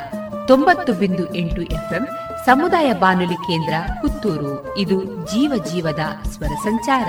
[0.47, 2.09] ತೊಂಬತ್ತು ಬಿಂದು ಎಂಟು ಎಫ್ಎಂ
[2.47, 4.79] ಸಮುದಾಯ ಬಾನುಲಿ ಕೇಂದ್ರ ಪುತ್ತೂರು.
[4.79, 7.09] ಇದು ಜೀವ ಜೀವದ ಸ್ವರ ಸಂಚಾರ.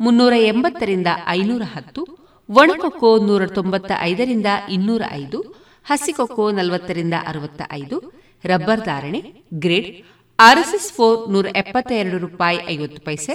[0.00, 2.02] ಮುನ್ನೂರ ಎಂಬತ್ತರಿಂದ ಐನೂರ ಹತ್ತು
[2.48, 5.38] ಒಣಕೊಕ್ಕೋ ನೂರ ತೊಂಬತ್ತ ಐದರಿಂದ ಇನ್ನೂರ ಐದು
[5.84, 7.96] ಹಸಿಕೊಕ್ಕೋ ನಲವತ್ತರಿಂದ ಅರವತ್ತ ಐದು
[8.44, 9.20] ರಬ್ಬರ್ ಧಾರಣೆ,
[9.54, 9.90] ಗ್ರೇಡ್,
[10.38, 13.34] ಆರ್ಎಸ್ಎಸ್ ಫೋರ್ ನೂರ ಎಪ್ಪತ್ತ ಎರಡು ರೂಪಾಯಿ ಐವತ್ತು ಪೈಸೆ,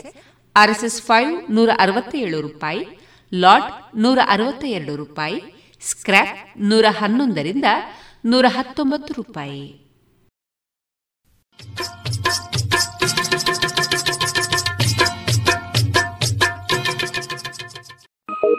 [0.55, 2.83] ಆರ್ಎಸ್ಎಸ್ ಫೈವ್ ನೂರ ಅರವತ್ತೇಳು ರೂಪಾಯಿ,
[3.31, 5.39] ಲಾಟ್ ನೂರ ಅರವತ್ತ ಎರಡು ರೂಪಾಯಿ
[5.81, 7.65] ಸ್ಕ್ರಾಪ್ ನೂರ ಹನ್ನೊಂದರಿಂದ
[8.25, 9.63] ನೂರ ಹತ್ತೊಂಬತ್ತು ರೂಪಾಯಿ.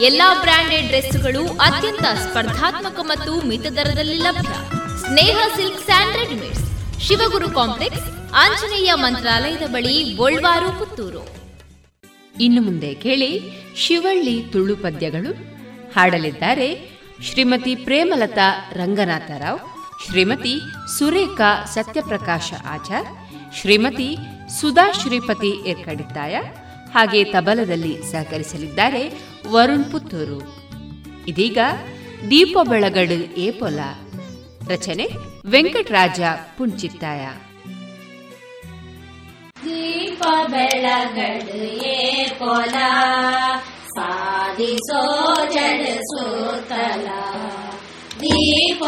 [0.00, 4.54] ಎಲ್ಲಾ ಬ್ರಾಂಡೆಡ್ ಡ್ರೆಸ್ಗಳು ಅತ್ಯಂತ ಸ್ಪರ್ಧಾತ್ಮಕ ಮತ್ತು ಮಿತ ದರದಲ್ಲಿ ಲಭ್ಯ.
[4.96, 6.64] Sneha silk and readymades.
[7.00, 11.28] Shivaguru complex, Anjaneya ಮಂತ್ರಾಲಯದ ಬಳಿ ಗೋಲ್ವಾರು, ಪುತ್ತೂರು.
[12.40, 13.40] ಇನ್ನು ಮುಂದೆ ಕೇಳಿ
[13.76, 15.32] ಶಿವಳ್ಳಿ ತುಳು ಪದ್ಯಗಳು.
[15.96, 16.90] ಹಾಡಲಿದ್ದಾರೆ
[17.22, 19.58] ಶ್ರೀಮತಿ ಪ್ರೇಮಲತಾ ರಂಗನಾಥರಾವ್,
[20.06, 20.60] ಶ್ರೀಮತಿ
[20.98, 23.06] ಸುರೇಖಾ ಸತ್ಯಪ್ರಕಾಶ ಆಚಾರ್,
[23.60, 24.16] ಶ್ರೀಮತಿ
[24.60, 26.36] ಸುಧಾ ಶ್ರೀಪತಿ ಏರ್ಕಡಿದ್ದಾಯ
[26.96, 29.12] ಹಾಗೆ ತಬಲದಲ್ಲಿ ಸಹಕರಿಸಲಿದ್ದಾರೆ
[29.50, 30.56] ವರುಣ್ ಪುತ್ತೂರು.
[31.28, 31.58] ಇದೀಗ
[32.30, 33.78] ದೀಪ ಬೆಳಗಡು ಏಪೊಲ.
[34.68, 35.08] ರಚನೆ
[35.46, 36.20] ವೆಂಕಟರಾಜ
[36.58, 37.28] ಪುಂಚಿತ್ತಾಯ.
[39.64, 42.74] ದೀಪ ಬೆಳಗಡು ಏಪೊಲ.
[43.96, 45.46] ಸಾಧಿಸೋ
[48.20, 48.82] ದೀಪ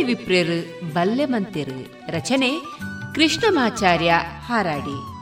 [0.00, 1.78] ಶಿವಳ್ಳಿ ವಿಪ್ರೇರು ಬಲ್ಲೆ ಮಂತಿರು
[2.10, 2.50] ರಚನೆ
[3.14, 4.12] ಕೃಷ್ಣಮಾಚಾರ್ಯ
[4.46, 5.19] ಹಾರಾಡಿ.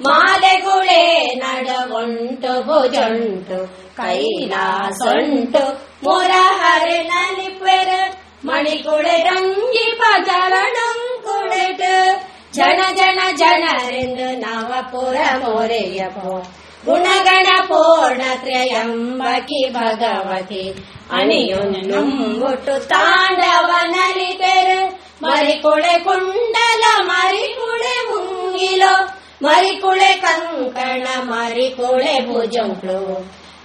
[0.00, 5.80] ಮಾಲೆಗುಳೆ ನಡವುಂಟು, ಭುಜುಂಟು, ಕೈಲಾಸೊಂಟು.
[6.04, 12.20] ಮುರಹರೆ ನಲಿಪೆರು, ಮಣಿಕುಳೆ ರಂಗಿ ಪಜರಣಂಕುಳೆಟು
[12.52, 16.46] ಜನ ಜನ ಜನರೆಂದು ನವಪುರ ಮೊರೆಯಬೋ
[16.86, 20.93] ಗುಣಗಣ ಪೂರ್ಣ ತ್ರಯಂಬಕಿ ಭಗವತಿ.
[21.10, 24.80] ಅಣಿಯೊನ್ನುಂಬುಟ್ಟು ತಾಂಡವನಲಿ ತೆರು
[25.22, 28.94] ಮರಿಕುಳೆ ಕುಂಡಲ ಮರಿಕುಳೆ ಮುಂಗಿಲೋ
[29.42, 33.00] ಮರಿಕುಳೆ ಕಂಕಣ ಮರಿಕುಳೆ ಭುಜಂಕ್ಳು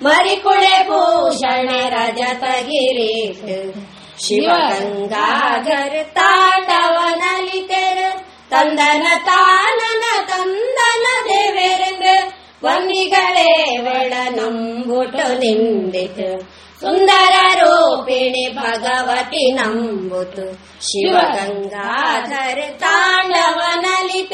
[0.02, 3.48] ಮರಿಕುಳೆ ಭೂಷಣ ರಜತ ಗಿರೀಟ್
[4.24, 8.10] ಶಿವಗಂಗಾಧರ್ ತಾಂಡವನಲಿ ತೆರು
[8.50, 12.16] ತಂದನ ತಾನನ ತಂದನ ದೇವೇರೆಂದು
[12.64, 13.52] ವನ್ನಿಗಳೇ
[13.90, 16.30] ಒಳ ನಂಬುಟು ನಿಂದಿತು.
[16.82, 20.46] सुन्दररूपिणि भगवति नम्बुतु।
[20.90, 24.30] शिवगङ्गाधर सुन्दरा भगाव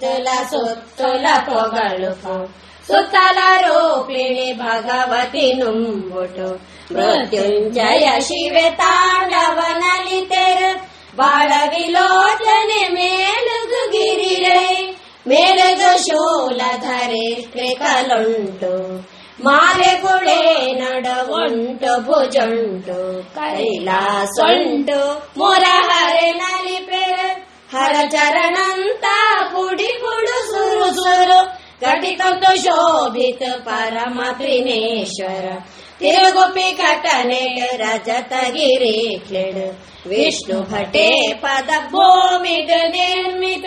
[0.00, 2.12] धर सुत्तुल ते तगलेलो गालो
[4.62, 6.48] भगवति नुम्बुटु
[6.96, 10.60] मृत्युञ्जय शिवे ताण्डवनालेर
[11.20, 11.84] बालवि
[15.26, 18.72] ಮೇಲುಗು ಶೂಲಧರೆ ತ್ರಿಕಲುಂಟು
[19.44, 20.40] ಮಾಲೆಗುಳೆ
[20.80, 22.98] ನಡವುಂಟು, ಭುಜುಂಟು,
[23.34, 24.98] ಕೈಲಾಸೊಂಟು,
[25.38, 27.16] ಮುರಹರೆ ನಲಿಪೆರ
[27.74, 29.04] ಹರ ಚರಣಂತ
[29.52, 31.38] ಪುಡಿ ಪುಡು ಸುರು ಸುರು
[31.82, 35.46] ಘಟಿತಂತು ಶೋಭಿತ ಪರಮ ತ್ರಿನೇಶ್ವರ,
[35.98, 37.42] ತಿರುಗುಪಿ ಕಟನೆ
[37.76, 39.66] ರಜತ ಗಿರೀಕ್ಲೆಡು
[40.08, 41.08] ವಿಷ್ಣು ಭಟೇ
[41.42, 43.66] ಪದ ಭೂಮಿಗ ನಿರ್ಮಿತ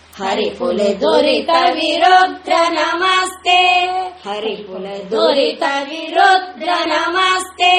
[0.19, 3.59] ಹರಿಪುಲೆ ದುರಿತ ವಿರುದ್ರ ನಮಸ್ತೆ
[4.25, 7.73] ಹರಿಪುಲೆ ದುರಿತ ವಿರುದ್ರ ನಮಸ್ತೆ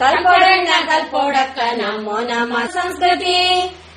[0.00, 3.36] ಕಲ್ಪೊಡಣ್ಣ ಕಲ್ಪೋಡಕ್ಕ ನಮ್ಮೋ ನಮ್ಮ ಸಂಸ್ಕೃತಿ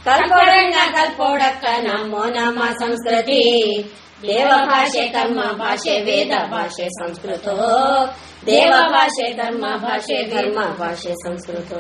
[0.06, 3.42] ಕಲ್ಪೊಡಣ್ಣ ಕಲ್ಪೋಡಕ್ಕ ನಮ್ಮೋ ನಮ್ಮ ಸಂಸ್ಕೃತಿ
[4.22, 7.48] ದೇವ ಭಾಷೆ ಕರ್ಮ ಭಾಷೆ ವೇದ ಭಾಷೆ ಸಂಸ್ಕೃತ
[8.46, 11.72] ದೇವ ಭಾಷೆ ಧರ್ಮ ಭಾಷೆ ಧರ್ಮ ಭಾಷೆ ಸಂಸ್ಕೃತ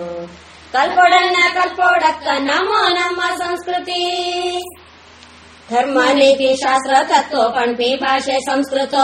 [0.73, 3.99] ಕಲ್ಪೊಡಣ್ಣ ಕಲ್ಪೋಡಕ್ಕ ನಮ್ಮೋ ನಮ್ಮ ಸಂಸ್ಕೃತಿ
[5.69, 8.95] ಧರ್ಮ ನೀತಿ ಶಾಸ್ತ್ರ ತತ್ವ ಪಣ್ಪಿ ಭಾಷೆ ಸಂಸ್ಕೃತ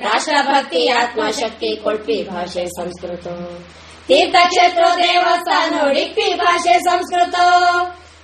[0.00, 3.26] ರಾಷ್ಟ್ರಭಕ್ತಿ ಆತ್ಮಶಕ್ತಿ ಕೊಳ್ಪಿ ಭಾಷೆ ಸಂಸ್ಕೃತ
[4.08, 7.36] ತೀರ್ಥಕ್ಷೇತ್ರ ದೇವಸ್ಥಾನ ಉಡುಪಿ ಭಾಷೆ ಸಂಸ್ಕೃತ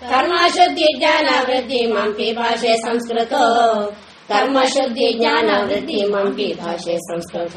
[0.02, 3.34] ಕರ್ಮ ಶುದ್ಧಿ ಜ್ಞಾನ ವೃದ್ಧಿ ಮಂಪಿ ಭಾಷೆ ಸಂಸ್ಕೃತ
[4.28, 7.56] ಕರ್ಮ ಶುದ್ಧಿ ಜ್ಞಾನ ವೃದ್ಧಿ ಮಂಪಿ ಭಾಷೆ ಸಂಸ್ಕೃತ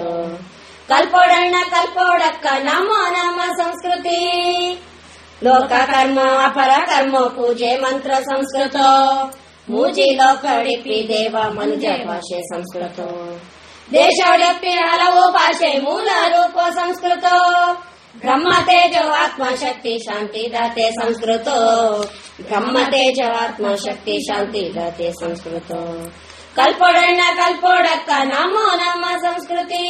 [0.89, 4.19] ಕಲ್ಪೋಡಣ್ಣ ಕಲ್ಪೋಡಕ್ಕ ನಮ್ಮ ನಮ್ಮ ಸಂಸ್ಕೃತಿ
[5.43, 8.77] ಲೋಕ ಕರ್ಮ ಅಪರ ಕರ್ಮ ಪೂಜೆ ಮಂತ್ರ ಸಂಸ್ಕೃತ
[9.67, 12.99] ಮೂಜಿ ಲೋಕ ಉಡುಪಿ ದೇವ ಮನುಜ ಭಾಷೆ ಸಂಸ್ಕೃತ
[13.89, 17.27] ದೇಶ ಉಡುಪಿ ಹಲವು ಭಾಷೆ ಮೂಲ ರೂಪ ಸಂಸ್ಕೃತ
[18.15, 21.47] ಬ್ರಹ್ಮ ತೇಜ ಆತ್ಮ ಶಕ್ತಿ ಶಾಂತಿ ದಾತೆ ಸಂಸ್ಕೃತ
[22.41, 25.71] ಬ್ರಹ್ಮ ತೇಜ ಆತ್ಮ ಶಕ್ತಿ ಶಾಂತಿ ದಾತೆ ಸಂಸ್ಕೃತ
[26.55, 29.83] ಕಲ್ಪೊಡಣ್ಣ ಕಲ್ಪೊಡಕ್ಕ ನಮೋ ನಮ್ಮ ಸಂಸ್ಕೃತಿ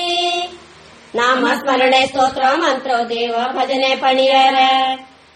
[1.15, 4.55] ನಾಮ ಸ್ಮರಣೆ ಸ್ತೋತ್ರ ಮಂತ್ರೋ ದೇವ, ಭಜನೆ ಪಣಿಯರ.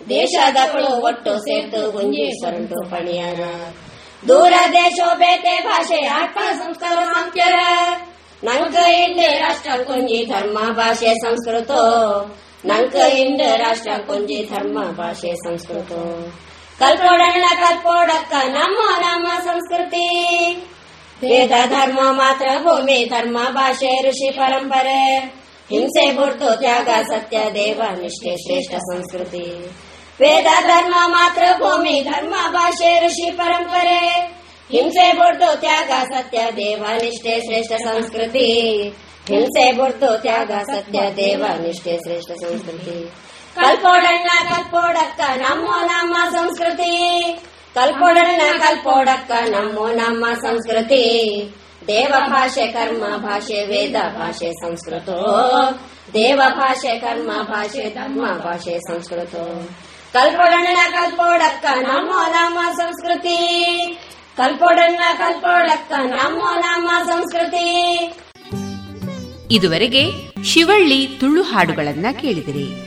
[0.09, 3.39] ದೇಶದಗಳು ಒಟ್ಟು ಸೇರ್ತು ಗುಂಜಿ ಸೊಂಟು ಪಣಿಯರ.
[4.27, 7.53] ದೂರ ದೇಶೋ ಬೇತೆ ಭಾಷೆ, ಆತ್ಮ ಸಂಸ್ಕಾರ ಸಂಖ್ಯರ
[8.43, 11.71] ನಂಕ ಇಂಡ ರಾಷ್ಟ್ರ ಕುಂಜಿ ಧರ್ಮ ಭಾಷೆ ಸಂಸ್ಕೃತ.
[12.65, 15.91] ನಂಕ ಇಂಡ ರಾಷ್ಟ್ರ ಕುಂಜಿ ಧರ್ಮ ಭಾಷೆ ಸಂಸ್ಕೃತ.
[16.79, 20.07] ಕಲ್ಪೋಡಣ್ಣ ಕಲ್ಪೋಡಕ್ಕ ನಮ್ಮ ನಮ್ಮ ಸಂಸ್ಕೃತಿ.
[21.21, 25.37] ವೇದ ಧರ್ಮ ಮಾತ್ರ ಭೂಮಿ ಧರ್ಮ ಭಾಷೆ ಋಷಿ ಪರಂಪರೆ.
[25.69, 29.69] ಹಿಂಸೆ ಬುಡ್ತು ತ್ಯಾಗ ಸತ್ಯ ದೇವ ನಿಷ್ಠೆ ಶ್ರೇಷ್ಠ ಸಂಸ್ಕೃತಿ.
[30.19, 33.97] ವೇದ ಧರ್ಮ ಮಾತ್ರ ಭೂಮಿ, ಧರ್ಮ ಭಾಷೆ, ಋಷಿ ಪರಂಪರೆ.
[34.71, 38.81] ಹಿಂಸೆ ಬುಡ್ತು ತ್ಯಾಗ ಸತ್ಯ ದೇವ ನಿಷ್ಠೆ ಶ್ರೇಷ್ಠ ಸಂಸ್ಕೃತಿ.
[39.27, 43.11] ಹಿಂಸೆ ಗುರ್ತು ತ್ಯಾಗ ಸತ್ಯ ದೇವ ನಿಷ್ಠೆ ಶ್ರೇಷ್ಠ ಸಂಸ್ಕೃತಿ.
[43.55, 47.21] ಕಲ್ಪೋಡಣ್ಣ ಕಲ್ಪೋಡಕ್ಕ ನಮ್ಮೋ ನಮ್ಮ ಸಂಸ್ಕೃತಿ.
[47.75, 51.03] ಕಲ್ಪೋಡಣ್ಣ ಕಲ್ಪೋಡಕ್ಕ ನಮ್ಮೋ ನಮ್ಮ ಸಂಸ್ಕೃತಿ.
[51.87, 55.09] ದೇವ ಭಾಷೆ ಕರ್ಮ, ಭಾಷೆ ವೇದ, ಭಾಷೆ ಸಂಸ್ಕೃತ.
[56.13, 59.35] ದೇವ ಭಾಷೆ ಕರ್ಮ, ಭಾಷೆ ಧರ್ಮ, ಭಾಷೆ ಸಂಸ್ಕೃತ.
[60.13, 63.37] ಕಲ್ಪೋಡಣ್ಣ ಕಲ್ಪೋಡಕ್ಕ ನಮೋ ನಮ್ಮ ಸಂಸ್ಕೃತಿ.
[64.37, 67.93] ಕಲ್ಪೋಡಣ್ಣ ಕಲ್ಪೋಡಕ್ಕ ನಮೋ ನಮ್ಮ ಸಂಸ್ಕೃತಿ.
[69.51, 70.11] ಇದುವರೆಗೆ
[70.43, 72.86] ಶಿವಳ್ಳಿ ತುಳು ಹಾಡುಗಳನ್ನ ಕೇಳಿದಿರಿ.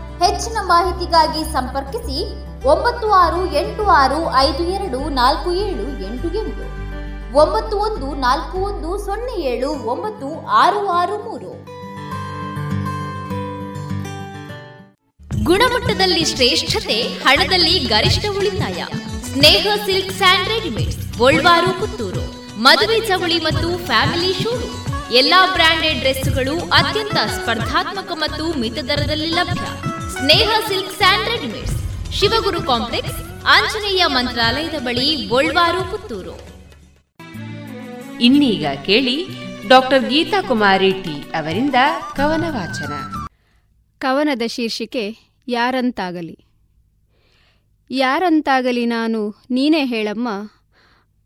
[0.21, 2.17] ಹೆಚ್ಚಿನ ಮಾಹಿತಿಗಾಗಿ ಸಂಪರ್ಕಿಸಿ
[2.71, 6.65] ಒಂಬತ್ತು ಆರು ಎಂಟು ಆರು ಐದು ಎರಡು ನಾಲ್ಕು ಏಳು ಎಂಟು ಎಂಟು,
[7.41, 10.27] ಒಂಬತ್ತು ಒಂದು ನಾಲ್ಕು ಒಂದು ಸೊನ್ನೆ ಏಳು ಒಂಬತ್ತು
[10.63, 11.51] ಆರು ಆರು ಮೂರು.
[15.43, 18.79] ಗುಣಮಟ್ಟದಲ್ಲಿ ಶ್ರೇಷ್ಠತೆ, ಹಣದಲ್ಲಿ ಗರಿಷ್ಠ ಉಳಿತಾಯ.
[19.31, 22.25] Sneha silks and readymade Golwar, Puttur.
[22.57, 24.69] ಮದುವೆ ಚವಳಿ ಮತ್ತು ಫ್ಯಾಮಿಲಿ ಶೂರು.
[25.11, 29.90] ಎಲ್ಲಾ ಬ್ರಾಂಡೆಡ್ ಡ್ರೆಸ್ಗಳು ಅತ್ಯಂತ ಸ್ಪರ್ಧಾತ್ಮಕ ಮತ್ತು ಮಿತ ದರದಲ್ಲಿ ಲಭ್ಯ.
[30.21, 31.77] Sneha silk and readymades
[32.13, 36.39] Shivaguru complex Anjaneya ಮಂತ್ರಾಲಯದ ಬಳಿ ಗೋಳ್ವಾರು ಪುತ್ತೂರು.
[38.21, 39.27] ಇನ್ನೀಗ ಕೇಳಿ
[39.67, 41.75] ಡಾಕ್ಟರ್ ಗೀತಾ ಕುಮಾರಿ ಟಿ ಅವರಿಂದ
[42.15, 42.93] ಕವನ ವಾಚನ.
[43.97, 45.17] ಕವನದ ಶೀರ್ಷಿಕೆ
[45.47, 46.39] ಯಾರಂತಾಗಲಿ.
[47.89, 50.29] ಯಾರಂತಾಗಲಿ ನಾನು ನೀನೇ ಹೇಳಮ್ಮ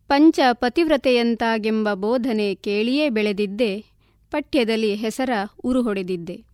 [0.07, 3.85] ಪಂಚ ಪತಿವ್ರತೆಯಂತಾಗೆಂಬ ಬೋಧನೆ ಕೇಳಿಯೇ ಬೆಳೆದಿದ್ದೆ
[4.31, 5.29] ಪಠ್ಯದಲ್ಲಿ ಹೆಸರ
[5.63, 6.44] ಉರುಹೊಡೆದಿದ್ದೆ.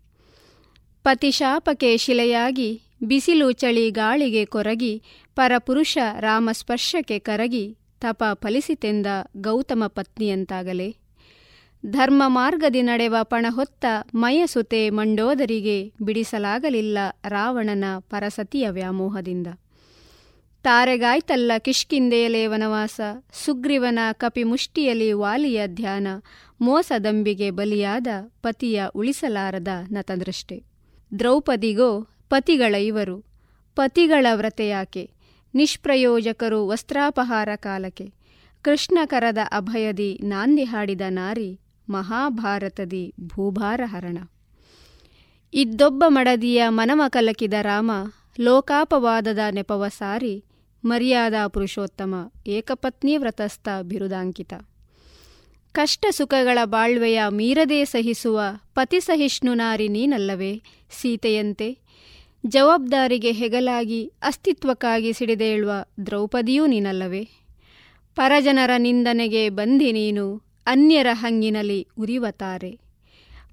[1.04, 5.04] ಪತಿಶಾಪಕ್ಕೆ ಶಿಲೆಯಾಗಿ, ಬಿಸಿಲು ಚಳಿ ಗಾಳಿಗೆ ಕೊರಗಿ,
[5.36, 9.06] ಪರಪುರುಷ ರಾಮಸ್ಪರ್ಶಕ್ಕೆ ಕರಗಿ ತಪ ಫಲಿಸಿತೆಂದ
[9.38, 10.96] ಗೌತಮ ಪತ್ನಿಯಂತಾಗಲೇ.
[11.86, 13.86] ಧರ್ಮ ಮಾರ್ಗದಿ ನಡೆವ ಪಣಹೊತ್ತ
[14.16, 16.98] ಮಯಸುತೆ ಮಂಡೋದರಿಗೆ ಬಿಡಿಸಲಾಗಲಿಲ್ಲ
[17.28, 19.48] ರಾವಣನ ಪರಸತಿಯ ವ್ಯಾಮೋಹದಿಂದ.
[20.64, 23.02] ತಾರೆಗಾಯ್ತಲ್ಲ ಕಿಷ್ಕಿಂದೆಯಲೇ ವನವಾಸ,
[23.46, 26.08] ಸುಗ್ರೀವನ ಕಪಿಮುಷ್ಟಿಯಲಿ ವಾಲಿಯ ಧ್ಯಾನ,
[26.62, 28.08] ಮೋಸದಂಬಿಗೆ ಬಲಿಯಾದ
[28.42, 30.71] ಪತಿಯ ಉಳಿಸಲಾರದ ನತದೃಷ್ಟೆ.
[31.20, 33.26] ದ್ರೌಪದಿಗೋ ಪತಿಗಳ ಇವರು.
[33.76, 35.12] ಪತಿಗಳ ವ್ರತೆಯಾಕೆ
[35.54, 38.14] ನಿಷ್ಪ್ರಯೋಜಕರು ವಸ್ತ್ರಾಪಹಾರ ಕಾಲಕ್ಕೆ.
[38.62, 41.60] ಕೃಷ್ಣಕರದ ಅಭಯದಿ ನಾಂದಿ ಹಾಡಿದ ನಾರಿ
[41.90, 44.18] ಮಹಾಭಾರತದಿ ಭೂಭಾರ ಹರಣ
[45.54, 47.92] ಇದ್ದೊಬ್ಬ ಮಡದಿಯ ಮನಮ ಕಲಕಿದ ರಾಮ
[48.40, 50.46] ಲೋಕಾಪವಾದದ ನೆಪವ ಸಾರಿ
[50.86, 54.54] ಮರ್ಯಾದಾ ಪುರುಷೋತ್ತಮ ಏಕಪತ್ನಿ ವ್ರತಸ್ಥ ಬಿರುದಾಂಕಿತ.
[55.74, 58.42] ಕಷ್ಟ ಸುಖಗಳ ಬಾಳ್ವೆಯ ಮೀರದೇ ಸಹಿಸುವ
[58.76, 60.62] ಪತಿಸಹಿಷ್ಣು ನಾರಿ ನೀನಲ್ಲವೇ?
[60.92, 61.78] ಸೀತೆಯಂತೆ,
[62.48, 65.72] ಜವಾಬ್ದಾರಿಗೆ ಹೆಗಲಾಗಿ ಅಸ್ತಿತ್ವಕ್ಕಾಗಿ ಸಿಡಿದೇಳುವ
[66.06, 67.24] ದ್ರೌಪದಿಯೂ ನೀನಲ್ಲವೇ?
[68.16, 72.80] ಪರಜನರ ನಿಂದನೆಗೆ ಬಂದಿ ನೀನು, ಅನ್ಯರ ಹಂಗಿನಲ್ಲಿ ಉರಿವತಾರೆ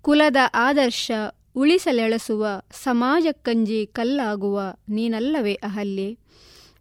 [0.03, 1.11] ಕುಲದ ಆದರ್ಶ
[1.57, 2.47] ಉಳಿಸಲೆಳಸುವ
[2.82, 6.11] ಸಮಾಜಕ್ಕಂಜಿ ಕಲ್ಲಾಗುವ ನೀನಲ್ಲವೇ ಅಹಲ್ಯೆ?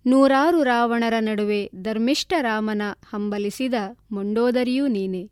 [0.08, 3.74] ನೂರಾರು ರಾವಣರ ನಡುವೆ ಧರ್ಮಿಷ್ಠ ರಾಮನ ಹಂಬಲಿಸಿದ
[4.12, 5.24] ಮೊಂಡೋದರಿಯೂ ನೀನೆ.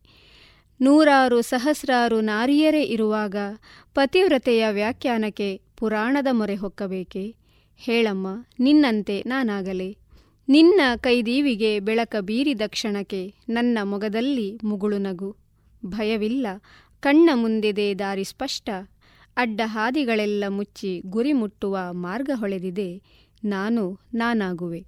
[0.81, 3.35] ನೂರಾರು ಸಹಸ್ರಾರು ನಾರಿಯರೇ ಇರುವಾಗ
[3.93, 7.35] ಪತಿವ್ರತೆಯ ವ್ಯಾಖ್ಯಾನಕ್ಕೆ ಪುರಾಣದ ಮೊರೆ ಹೊಕ್ಕಬೇಕೆ?
[7.77, 8.27] ಹೇಳಮ್ಮ,
[8.60, 9.97] ನಿನ್ನಂತೆ ನಾನಾಗಲೇ.
[10.49, 15.35] ನಿನ್ನ ಕೈದೀವಿಗೆ ಬೆಳಕ ಬೀರಿದ ಕ್ಷಣಕ್ಕೆ ನನ್ನ ಮೊಗದಲ್ಲಿ ಮುಗುಳು ನಗು.
[15.85, 16.47] ಭಯವಿಲ್ಲ,
[16.99, 18.69] ಕಣ್ಣ ಮುಂದಿದೆ ದಾರಿ ಸ್ಪಷ್ಟ.
[19.38, 22.89] ಅಡ್ಡ ಹಾದಿಗಳೆಲ್ಲ ಮುಚ್ಚಿ ಗುರಿ ಮುಟ್ಟುವ ಮಾರ್ಗ ಹೊಳೆದಿದೆ.
[23.45, 24.85] ನಾನು ನಾನಾಗುವೆ.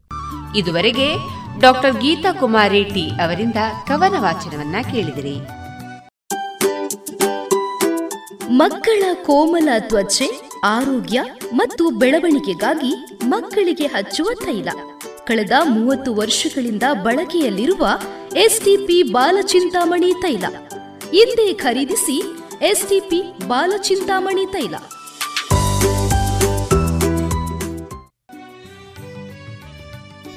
[0.56, 1.16] ಇದುವರೆಗೆ
[1.60, 3.56] ಡಾಕ್ಟರ್ ಗೀತಾ ಕುಮಾರಿ ಟಿ ಅವರಿಂದ
[3.88, 5.36] ಕವನ ವಾಚನವನ್ನ ಕೇಳಿದಿರಿ.
[8.52, 11.24] ಮಕ್ಕಳ ಕೋಮಲ ತ್ವಚೆ ಆರೋಗ್ಯ
[11.54, 12.94] ಮತ್ತು ಬೆಳವಣಿಗೆಗಾಗಿ
[13.24, 14.70] ಮಕ್ಕಳಿಗೆ ಹಚ್ಚುವ ತೈಲ.
[15.26, 17.88] ಕಳೆದ ಮೂವತ್ತು ವರ್ಷಗಳಿಂದ ಬಳಕೆಯಲ್ಲಿರುವ
[18.36, 20.46] ಎಸ್ಟಿಪಿ ಬಾಲಚಿಂತಾಮಣಿ ತೈಲ.
[21.14, 22.22] ಇಂದೇ ಖರೀದಿಸಿ
[22.62, 24.76] ಎಸ್ಟಿಪಿ ಬಾಲಚಿಂತಾಮಣಿ ತೈಲ.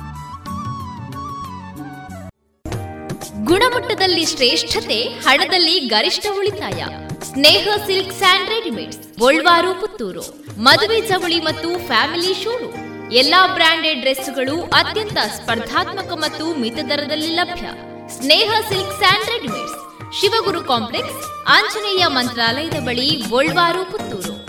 [3.45, 6.85] ಗುಣಮಟ್ಟದಲ್ಲಿ ಶ್ರೇಷ್ಠತೆ, ಹಣದಲ್ಲಿ ಗರಿಷ್ಠ ಉಳಿತಾಯ.
[7.25, 10.43] Sneha silks and readymades, Golwar, Puttur.
[10.61, 13.11] ಮದುವೆ ಚವಳಿ ಮತ್ತು ಫ್ಯಾಮಿಲಿ ಶೋರೂಮ್.
[13.11, 17.67] ಎಲ್ಲಾ ಬ್ರಾಂಡೆಡ್ ಡ್ರೆಸ್ಗಳು ಅತ್ಯಂತ ಸ್ಪರ್ಧಾತ್ಮಕ ಮತ್ತು ಮಿತ ದರದಲ್ಲಿ ಲಭ್ಯ.
[18.15, 19.86] Sneha silk and readymades.
[20.13, 24.47] Shivaguru complex Anjaneya ಮಂತ್ರಾಲಯದ ಬಳಿ ಗೋಳ್ವಾರು ಪುತ್ತೂರು.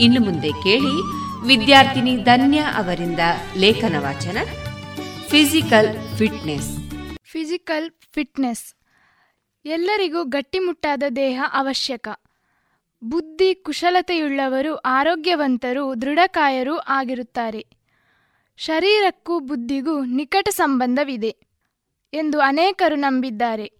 [0.00, 1.02] ಇನ್ನು ಮುಂದೆ ಕೇಳಿ
[1.46, 3.18] ವಿದ್ಯಾರ್ಥಿನಿ ಧನ್ಯ ಅವರಿಂದ
[3.56, 4.38] ಲೇಖನ ವಾಚನ
[5.28, 6.76] ಫಿಸಿಕಲ್ ಫಿಟ್ನೆಸ್
[7.24, 8.74] ಫಿಸಿಕಲ್ ಫಿಟ್ನೆಸ್
[9.64, 12.08] ಎಲ್ಲರಿಗೂ ಗಟ್ಟಿಮುಟ್ಟಾದ ದೇಹ ಅವಶ್ಯಕ.
[13.04, 17.66] ಬುದ್ಧಿ ಕುಶಲತೆಯುಳ್ಳವರು ಆರೋಗ್ಯವಂತರು ದೃಢಕಾಯರೂ ಆಗಿರುತ್ತಾರೆ.
[18.56, 21.45] ಶರೀರಕ್ಕೂ ಬುದ್ಧಿಗೂ ನಿಕಟ ಸಂಬಂಧವಿದೆ.
[22.12, 23.72] ಎಂದು ಅನೇಕರು ನಂಬಿದ್ದಾರೆ.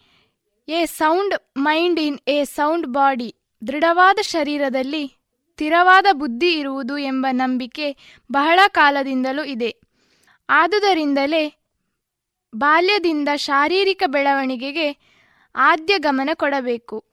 [0.68, 3.36] A sound mind in a sound body
[3.68, 5.06] ದೃಢವಾದ ಶರೀರದಲ್ಲಿ
[5.50, 7.96] ಸ್ಥಿರವಾದ ಬುದ್ಧಿ ಇರುವುದು ಎಂಬ ನಂಬಿಕೆ
[8.32, 9.80] ಬಹಳ ಕಾಲದಿಂದಲೂ ಇದೆ.
[10.50, 11.54] ಆದುದರಿಂದಲೇ
[12.56, 14.96] ಬಾಲ್ಯದಿಂದ ಶಾರೀರಿಕ ಬೆಳವಣಿಗೆಗೆ
[15.56, 17.04] ಆದ್ಯ ಗಮನ ಕೊಡಬೇಕು.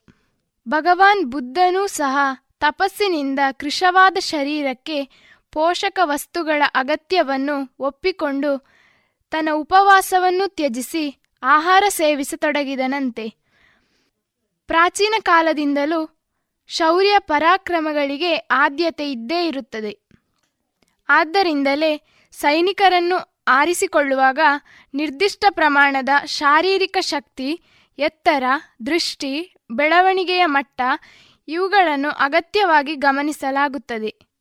[0.70, 2.18] ಭಗವಾನ್ ಬುದ್ಧನೂ ಸಹ
[2.60, 5.10] ತಪಸ್ಸಿನಿಂದ ಕೃಶವಾದ ಶರೀರಕ್ಕೆ
[5.52, 8.73] ಪೋಷಕ ವಸ್ತುಗಳ ಅಗತ್ಯವನ್ನು ಒಪ್ಪಿಕೊಂಡು
[9.34, 13.34] ತನ್ನ ಉಪವಾಸವನ್ನು ತ್ಯಜಿಸಿ ಆಹಾರ ಸೇವಿಸತೊಡಗಿದನಂತೆ.
[14.68, 16.10] ಪ್ರಾಚೀನ ಕಾಲದಿಂದಲೂ
[16.68, 20.00] ಶೌರ್ಯ ಪರಾಕ್ರಮಗಳಿಗೆ ಆದ್ಯತೆ ಇದ್ದೇ ಇರುತ್ತದೆ.
[21.10, 22.02] ಆದ್ದರಿಂದಲೇ
[22.32, 24.40] ಸೈನಿಕರನ್ನು ಆರಿಸಿಕೊಳ್ಳುವಾಗ
[24.94, 27.62] ನಿರ್ದಿಷ್ಟ ಪ್ರಮಾಣದ ಶಾರೀರಿಕ ಶಕ್ತಿ,
[27.98, 28.44] ಎತ್ತರ,
[28.86, 30.82] ದೃಷ್ಟಿ, ಬೆಳವಣಿಗೆಯ ಮಟ್ಟ
[31.48, 34.33] ಇವುಗಳನ್ನು ಅಗತ್ಯವಾಗಿ ಗಮನಿಸಲಾಗುತ್ತದೆ.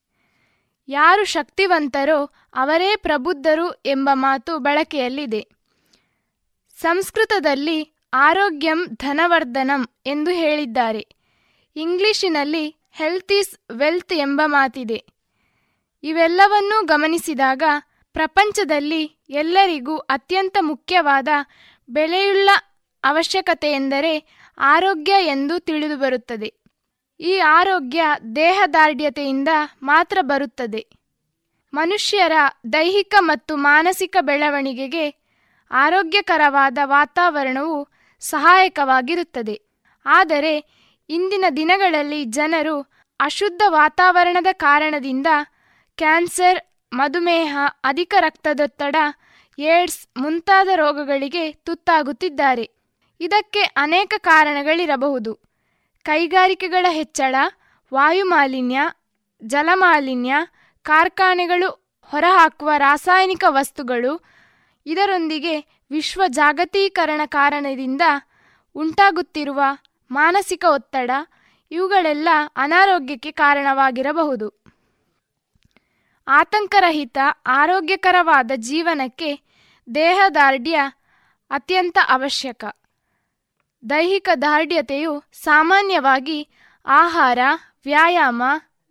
[0.92, 5.48] ಯಾರು ಶಕ್ತಿವಂತರೋ ಅವರೇ ಪ್ರಬುದ್ಧರು ಎಂಬ ಮಾತು ಬಳಕೆಯಲ್ಲಿದೆ.
[6.80, 11.08] ಸಂಸ್ಕೃತದಲ್ಲಿ ಆರೋಗ್ಯಂ ಧನವರ್ಧನಂ ಎಂದು ಹೇಳಿದ್ದಾರೆ.
[11.76, 15.04] ಇಂಗ್ಲಿಶಿನಲ್ಲಿ ಹೆಲ್ತ್ ಈಸ್ ವೆಲ್ತ್ ಎಂಬ ಮಾತಿದೆ.
[16.02, 17.62] ಇವೆಲ್ಲವನ್ನೂ ಗಮನಿಸಿದಾಗ
[18.12, 21.28] ಪ್ರಪಂಚದಲ್ಲಿ ಎಲ್ಲರಿಗೂ ಅತ್ಯಂತ ಮುಖ್ಯವಾದ
[21.88, 22.50] ಬೆಲೆಯುಳ್ಳ
[23.04, 24.24] ಅವಶ್ಯಕತೆ ಎಂದರೆ
[24.58, 26.61] ಆರೋಗ್ಯ ಎಂದು ತಿಳಿದುಬರುತ್ತದೆ.
[27.22, 28.02] ಈ ಆರೋಗ್ಯ
[28.36, 29.48] ದೇಹದಾರ್ಢ್ಯತೆಯಿಂದ
[29.82, 30.86] ಮಾತ್ರ ಬರುತ್ತದೆ.
[31.74, 32.32] ಮನುಷ್ಯರ
[32.72, 35.14] ದೈಹಿಕ ಮತ್ತು ಮಾನಸಿಕ ಬೆಳವಣಿಗೆಗೆ
[35.70, 37.88] ಆರೋಗ್ಯಕರವಾದ ವಾತಾವರಣವು
[38.20, 39.62] ಸಹಾಯಕವಾಗಿರುತ್ತದೆ.
[40.06, 40.64] ಆದರೆ
[41.08, 45.26] ಇಂದಿನ ದಿನಗಳಲ್ಲಿ ಜನರು ಅಶುದ್ಧ ವಾತಾವರಣದ ಕಾರಣದಿಂದ
[45.96, 46.58] ಕ್ಯಾನ್ಸರ್,
[46.94, 48.96] ಮಧುಮೇಹ, ಅಧಿಕ ರಕ್ತದೊತ್ತಡ,
[49.58, 52.70] ಏಡ್ಸ್ ಮುಂತಾದ ರೋಗಗಳಿಗೆ ತುತ್ತಾಗುತ್ತಿದ್ದಾರೆ.
[53.20, 55.51] ಇದಕ್ಕೆ ಅನೇಕ ಕಾರಣಗಳಿರಬಹುದು.
[56.02, 57.34] ಕೈಗಾರಿಕೆಗಳ ಹೆಚ್ಚಳ,
[57.94, 58.80] ವಾಯುಮಾಲಿನ್ಯ,
[59.42, 60.34] ಜಲಮಾಲಿನ್ಯ,
[60.82, 61.68] ಕಾರ್ಖಾನೆಗಳು
[62.02, 64.24] ಹೊರಹಾಕುವ ರಾಸಾಯನಿಕ ವಸ್ತುಗಳು
[64.86, 65.58] ಇದರೊಂದಿಗೆ
[65.90, 68.02] ವಿಶ್ವ ಜಾಗತೀಕರಣ ಕಾರಣದಿಂದ
[68.74, 69.62] ಉಂಟಾಗುತ್ತಿರುವ
[70.10, 71.10] ಮಾನಸಿಕ ಒತ್ತಡ
[71.70, 74.62] ಇವುಗಳೆಲ್ಲ ಅನಾರೋಗ್ಯಕ್ಕೆ ಕಾರಣವಾಗಿರಬಹುದು.
[76.26, 79.30] ಆತಂಕರಹಿತ, ಆರೋಗ್ಯಕರವಾದ ಜೀವನಕ್ಕೆ
[79.94, 80.80] ದೇಹದಾರ್ಢ್ಯ
[81.50, 82.64] ಅತ್ಯಂತ ಅವಶ್ಯಕ.
[83.90, 86.48] ದೈಹಿಕ ದಾರ್ಢ್ಯತೆಯು ಸಾಮಾನ್ಯವಾಗಿ
[86.86, 87.38] ಆಹಾರ,
[87.84, 88.42] ವ್ಯಾಯಾಮ,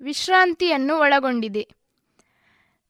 [0.01, 1.69] ವಿಶ್ರಾಂತಿಯನ್ನು ಒಳಗೊಂಡಿದೆ.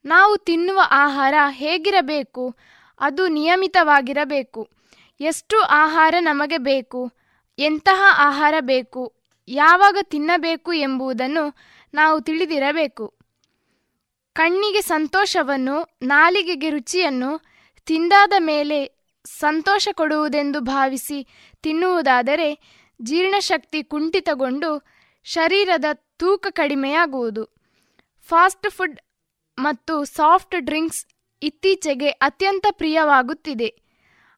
[0.06, 2.56] ನಾವು ತಿನ್ನುವ ಆಹಾರ ಹೇಗಿರಬೇಕು?
[3.00, 4.70] ಅದು ನಿಯಮಿತವಾಗಿರಬೇಕು.
[5.20, 7.12] ಎಷ್ಟು ಆಹಾರ ನಮಗೆ ಬೇಕು?
[7.60, 9.14] ಎಂತಹ ಆಹಾರ ಬೇಕು?
[9.48, 11.56] ಯಾವಾಗ ತಿನ್ನಬೇಕು ಎಂಬುದನ್ನು
[11.94, 13.14] ನಾವು ತಿಳಿದಿರಬೇಕು.
[14.34, 17.42] ಕಣ್ಣಿಗೆ ಸಂತೋಷವನ್ನು, ನಾಲಿಗೆಗೆ ರುಚಿಯನ್ನು,
[17.86, 21.28] ತಿಂದಾದ ಮೇಲೆ ಸಂತೋಷ ಕೊಡುವುದೆಂದು ಭಾವಿಸಿ
[21.62, 22.60] ತಿನ್ನುವುದಾದರೆ
[23.02, 24.84] ಜೀರ್ಣಶಕ್ತಿ ಕುಂಠಿತಗೊಂಡು
[25.24, 27.46] ಶರೀರದ ತೂಕ ಕಡಿಮೆಯಾಗುವುದು.
[28.30, 29.00] ಫಾಸ್ಟ್ ಫುಡ್
[29.60, 31.06] ಮತ್ತು ಸಾಫ್ಟ್ ಡ್ರಿಂಕ್ಸ್
[31.42, 33.76] ಇತ್ತೀಚೆಗೆ ಅತ್ಯಂತ ಪ್ರಿಯವಾಗುತ್ತಿದೆ.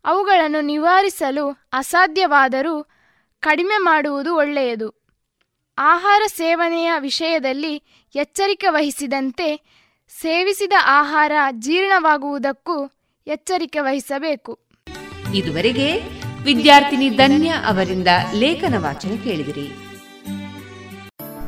[0.06, 2.84] ಅವುಗಳನ್ನು ನಿವಾರಿಸಲು ಅಸಾಧ್ಯವಾದರೂ
[3.40, 4.90] ಕಡಿಮೆ ಮಾಡುವುದು ಒಳ್ಳೆಯದು.
[5.78, 7.76] ಆಹಾರ ಸೇವನೆಯ ವಿಷಯದಲ್ಲಿ
[8.16, 9.48] ಎಚ್ಚರಿಕೆ ವಹಿಸಿದಂತೆ
[10.22, 12.92] ಸೇವಿಸಿದ ಆಹಾರ ಜೀರ್ಣವಾಗುವುದಕ್ಕೂ
[13.28, 14.60] ಎಚ್ಚರಿಕೆ ವಹಿಸಬೇಕು.
[15.36, 16.02] ಇದುವರೆಗೆ
[16.46, 19.68] ವಿದ್ಯಾರ್ಥಿನಿ ಧನ್ಯ ಅವರಿಂದ ಲೇಖನ ವಾಚನ ಕೇಳಿದಿರಿ.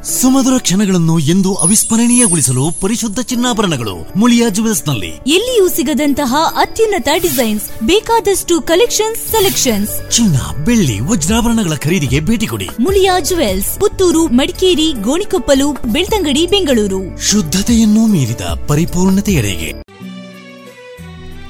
[0.04, 10.12] ಸುಮಧುರ ಕ್ಷಣಗಳನ್ನು ಎಂದು ಅವಿಸ್ಮರಣೀಯಗೊಳಿಸಲು ಪರಿಶುದ್ಧ ಚಿನ್ನಾಭರಣಗಳು ಮುಳಿಯಾ ಜುವೆಲ್ಸ್ನಲ್ಲಿ ಎಲ್ಲಿಯೂ ಸಿಗದಂತಹ ಅತ್ಯುನ್ನತ ಡಿಸೈನ್ಸ್ ಬೇಕಾದಷ್ಟು ಕಲೆಕ್ಷನ್ಸ್ ಸೆಲೆಕ್ಷನ್ಸ್.
[10.12, 12.70] ಚಿನ್ನ ಬೆಳ್ಳಿ ವಜ್ರಾಭರಣಗಳ ಖರೀದಿಗೆ ಭೇಟಿ ಕೊಡಿ.
[12.80, 17.32] ಮುಳಿಯಾ ಜುವೆಲ್ಸ್ ಪುತ್ತೂರು ಮಡಿಕೇರಿ ಗೋಣಿಕೊಪ್ಪಲು ಬೆಳ್ತಂಗಡಿ ಬೆಂಗಳೂರು.
[17.32, 19.74] ಶುದ್ಧತೆಯನ್ನು ಮೀರಿದ ಪರಿಪೂರ್ಣತೆಯೆಡೆಗೆ.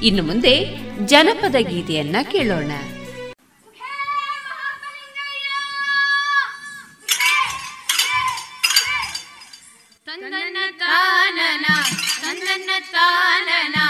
[0.04, 2.72] ಇನ್ನು ಮುಂದೆ ಜನಪದ ಗೀತೆಯನ್ನ ಕೇಳೋಣ.
[10.96, 11.76] தானனா
[12.22, 13.86] சந்தன தானனா.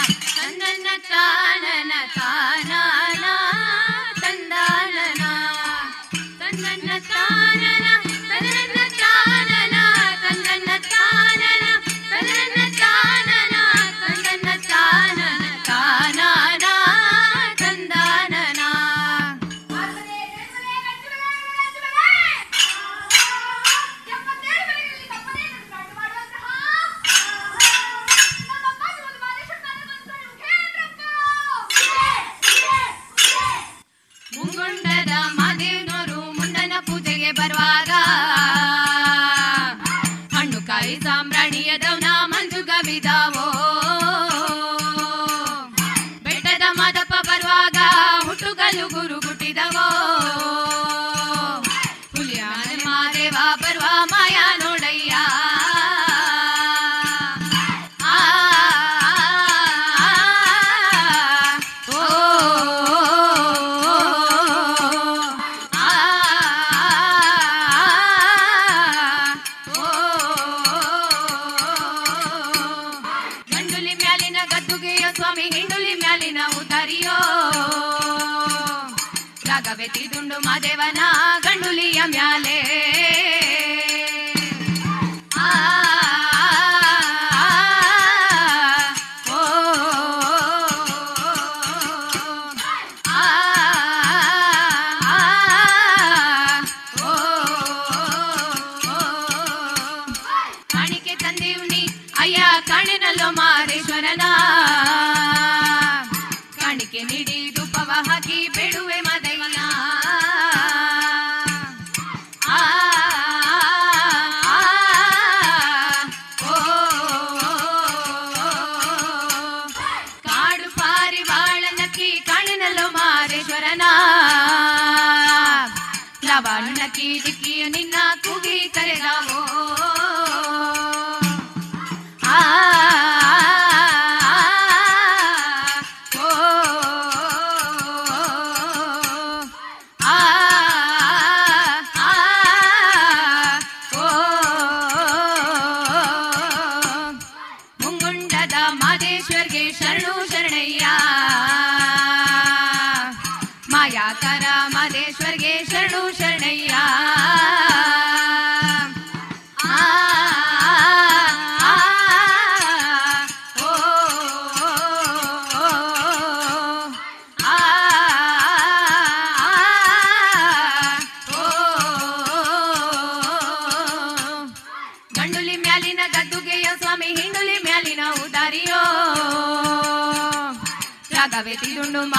[79.85, 81.07] వెతిదుండు మా దేవనా?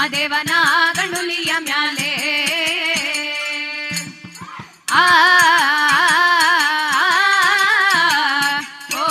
[0.07, 0.51] ಮಾದೇವನ
[0.97, 2.11] ಗಂಡುಲಿಯ ಮ್ಯಾಲೆ.
[4.91, 5.03] ಆ
[8.95, 9.07] ಓ,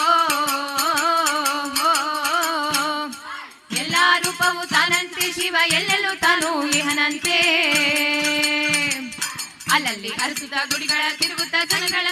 [3.72, 7.38] ಎಲ್ಲ ರೂಪವು ತಾನಂತೆ ಶಿವ ಎಲ್ಲೆಲ್ಲೂ ತಾನು ಇಹನಂತೆ.
[9.74, 12.08] ಅಲ್ಲಲ್ಲಿ ಅರಸುತ್ತ ಗುಡಿಗಳ ತಿರುಗುತ್ತ ಜನಗಳ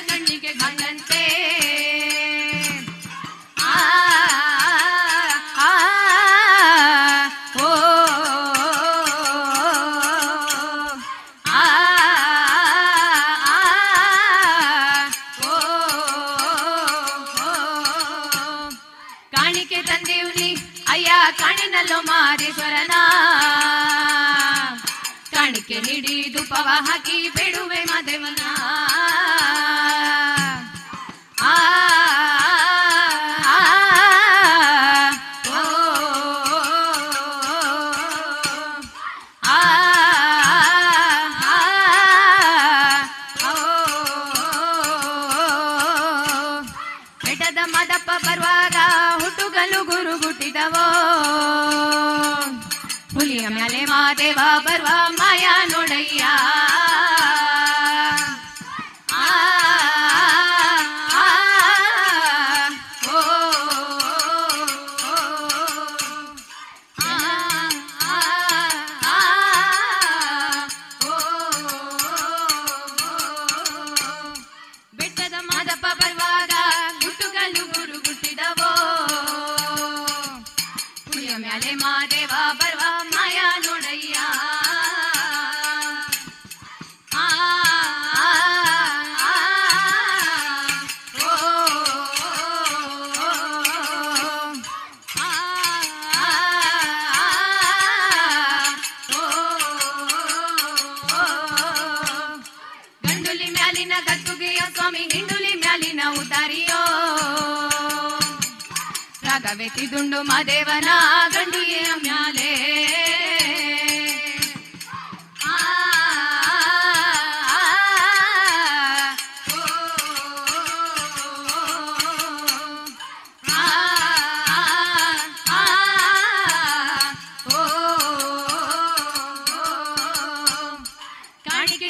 [109.53, 110.89] ಅವೆತಿದುಂಡು ಮದೇವನ
[111.33, 112.53] ಗಂಡಿಯ ಮ್ಯಾಲೆ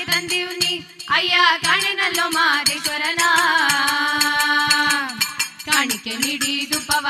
[0.10, 0.74] తందివుని
[1.12, 1.46] అయ్యా
[2.34, 3.30] మారేశ్వరనా
[5.68, 7.06] కాణికె నిడి దుప్పవ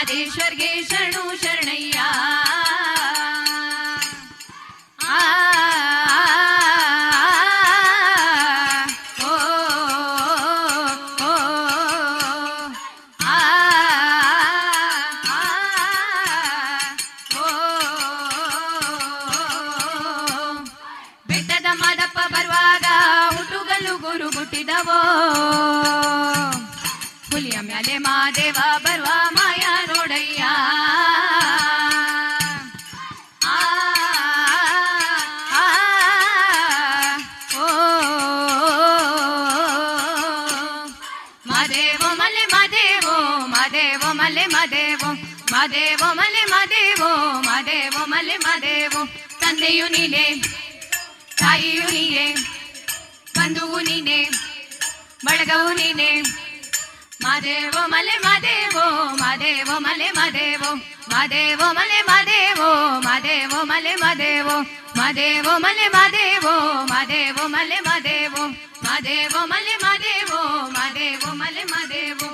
[0.00, 1.14] आदि स्वर्गे शरण
[45.70, 47.08] ಮಾದೇವೋ ಮಲೆ ಮದೇವೋ
[47.46, 49.00] ಮದೇವೋ ಮಲೆ ಮದೇವೋ
[49.40, 50.24] ತಂದೆಯು ನೀನೆ
[51.40, 52.24] ತಾಯಿಯು ನೀನೆ
[53.36, 54.18] ಬಂಧುವು ನೀನೆ
[55.26, 56.08] ಬಳಗವು ನೀನೆ
[57.24, 58.84] ಮದೇವೋ ಮಲೆ ಮದೇವೋ
[59.22, 60.70] ಮದೇವೋ ಮಲೆ ಮದೇವೋ
[61.12, 62.70] ಮದೇವೋ ಮಲೆ ಮದೇವೋ
[63.06, 64.56] ಮದೇವೋ ಮಲೆ ಮದೇವೋ
[64.96, 66.54] ಮದೇವೋ ಮಲೆ ಮದೇವೋ
[66.90, 68.44] ಮದೇವೋ ಮಲೆ ಮದೇವೋ
[68.86, 70.40] ಮದೇವೋ ಮಲೆ ಮದೇವೋ
[70.78, 72.28] ಮದೇವೋ ಮಲೆ ಮಾದೇವೋ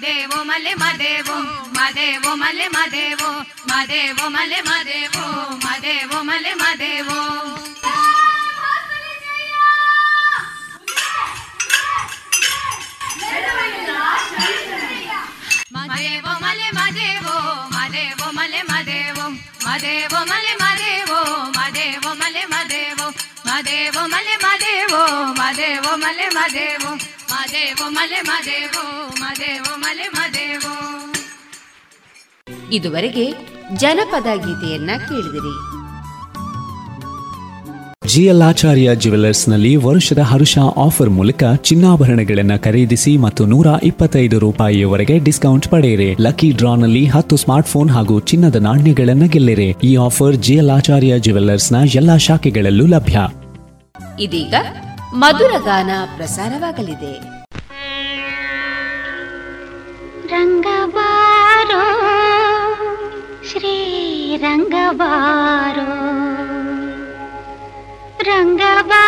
[0.00, 1.36] ಮಾದೇವೋ ಮಲೆ ಮಾದೇವೋ
[1.76, 3.30] ಮಾದೇವೋ ಮಲೆ ಮಾದೇವೋ
[3.68, 5.24] ಮಾದೇವೋ ಮಲೆ ಮಾದೇವೋ
[5.64, 7.18] ಮಾದೇವೋ ಮಲೆ ಮಾದೇವೋ
[15.74, 17.34] ಮಾದೇವೋ ಮಲೆ ಮಾದೇವೋ
[17.74, 19.26] ಮಾದೇವೋ ಮಲೆ ಮಾದೇವೋ
[19.66, 21.18] ಮಾದೇವೋ ಮಲೆ ಮಾದೇವೋ
[21.56, 23.06] ಮಾದೇವೋ ಮಲೆ ಮಾದೇವೋ
[23.46, 25.02] ಮಾದೇವೋ ಮಲೆ ಮಾದೇವೋ
[25.38, 26.90] ಮಾದೇವೋ ಮಲೆ ಮಾದೇವೋ
[27.30, 30.74] ಮಾದೇವೋ ಮಲೆ ಮಾದೇವೋ ಮಾದೇವೋ ಮಲೆ ಮಾದೇವೋ.
[32.72, 33.34] ಇದುವರೆಗೆ
[33.76, 35.54] ಜನಪದ ಗೀತೆಯನ್ನ ಕೇಳಿದಿರಿ.
[38.06, 46.16] ಜಿಎಲ್ ಆಚಾರ್ಯ ಜ್ಯುವೆಲರ್ಸ್ನಲ್ಲಿ ವರುಷದ ಹರುಷ ಆಫರ್ ಮೂಲಕ ಚಿನ್ನಾಭರಣಗಳನ್ನು ಖರೀದಿಸಿ ಮತ್ತು ನೂರ ಇಪ್ಪತ್ತೈದು ರೂಪಾಯಿಯವರೆಗೆ ಡಿಸ್ಕೌಂಟ್ ಪಡೆಯಿರಿ.
[46.20, 49.74] ಲಕ್ಕಿ ಡ್ರಾನಲ್ಲಿ ಹತ್ತು ಸ್ಮಾರ್ಟ್ಫೋನ್ ಹಾಗೂ ಚಿನ್ನದ ನಾಣ್ಯಗಳನ್ನು ಗೆಲ್ಲಿರಿ.
[49.82, 51.18] ಈ ಆಫರ್ ಜಿಎಲ್ ಆಚಾರ್ಯ
[51.72, 53.18] ನ ಎಲ್ಲಾ ಶಾಖೆಗಳಲ್ಲೂ ಲಭ್ಯ.
[54.20, 54.54] ಇದೀಗ
[55.12, 57.38] ಮಧುರ ಗಾನ ಪ್ರಸಾರವಾಗಲಿದೆ.
[60.28, 61.82] ರಂಗವಾರೋ
[63.48, 64.28] ಶ್ರೀರಂಗವಾರೋ
[68.22, 69.07] ರಂಗವಾ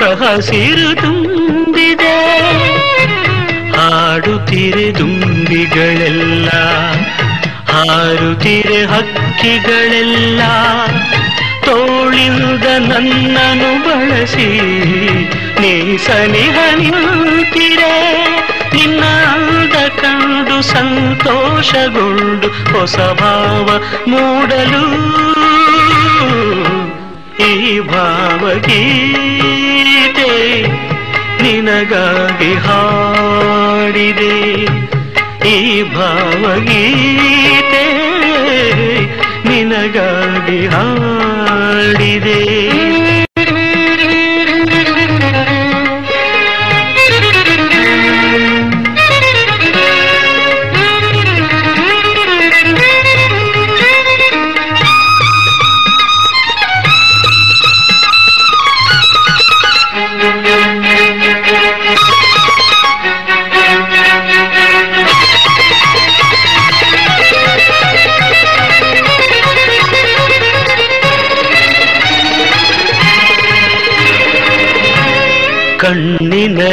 [0.00, 2.16] ಹೊಸ ಸಿರು ತುಂಬಿದೆ
[3.76, 6.48] ಹಾಡುತ್ತಿರೆ ದುಂಬಿಗಳೆಲ್ಲ
[7.70, 10.40] ಹಾರುತ್ತಿರೆ ಹಕ್ಕಿಗಳೆಲ್ಲ
[11.64, 14.48] ತೋಳಿಂದ ನನ್ನನ್ನು ಬಳಸಿ
[15.60, 17.94] ನೀ ಸನಿಹ ನಿಂತಿರೆ.
[18.74, 23.68] ನಿನ್ನ ಅಂದ ಕಂಡು ಸಂತೋಷಗೊಂಡು ಹೊಸ ಭಾವ
[24.08, 24.84] ಮೂಡಲು
[27.40, 27.78] ಈ
[29.88, 30.62] ಭಾವಗೀತೆ
[31.42, 34.34] ನಿನಗಾಗಿ ಹಾಡಿದೆ.
[35.48, 37.86] ಈ ಭಾವಗೀತೆ
[39.48, 42.87] ನಿನಗಾಗಿ ಹಾಡಿದೆ.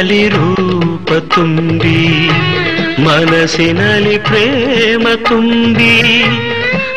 [0.06, 2.30] ಕಣ್ಣಿನಲ್ಲಿ ರೂಪ ತುಂಬಿ,
[3.02, 5.94] ಮನಸ್ಸಿನಲ್ಲಿ ಪ್ರೇಮ ತುಂಬಿ,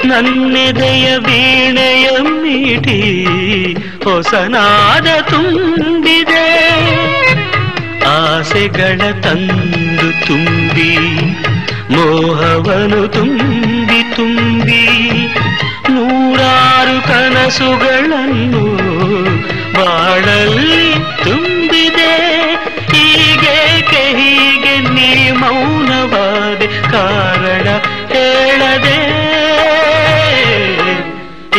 [0.06, 3.00] ನನ್ನೆದೆಯ ವೀಣೆಯ ಮೀಟಿ
[4.04, 6.46] ಹೊಸನಾದ ತುಂಬಿದೆ.
[8.06, 10.94] ಆಸೆಗಳ ತಂದು ತುಂಬಿ,
[11.92, 14.86] ಮೋಹವನು ತುಂಬಿ ತುಂಬಿ,
[15.90, 18.66] ನೂರಾರು ಕನಸುಗಳನ್ನು
[19.74, 22.14] ಬಾಳಲ್ಲಿ ತುಂಬಿದೆ.
[25.32, 27.68] ಮೌನವಾದೆ ಕಾರಣ
[28.14, 29.00] ಹೇಳದೆ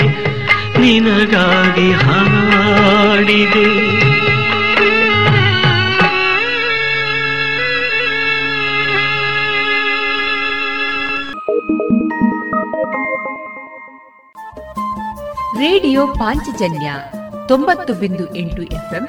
[0.81, 3.95] ನಿನಗಾಗಿ ಹಾಡಿದೆ.
[15.59, 16.93] ರೇಡಿಯೋ ಪಾಂಚಜನ್ಯ
[17.49, 19.09] ತೊಂಬತ್ತು ಬಿಂದು ಎಂಟು ಎಫ್ಎಂ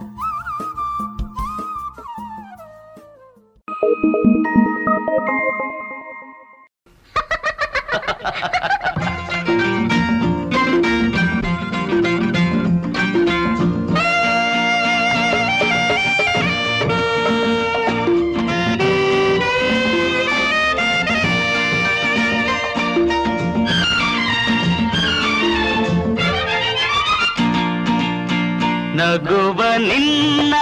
[29.11, 30.53] ನಗುವ ನಿನ್ನ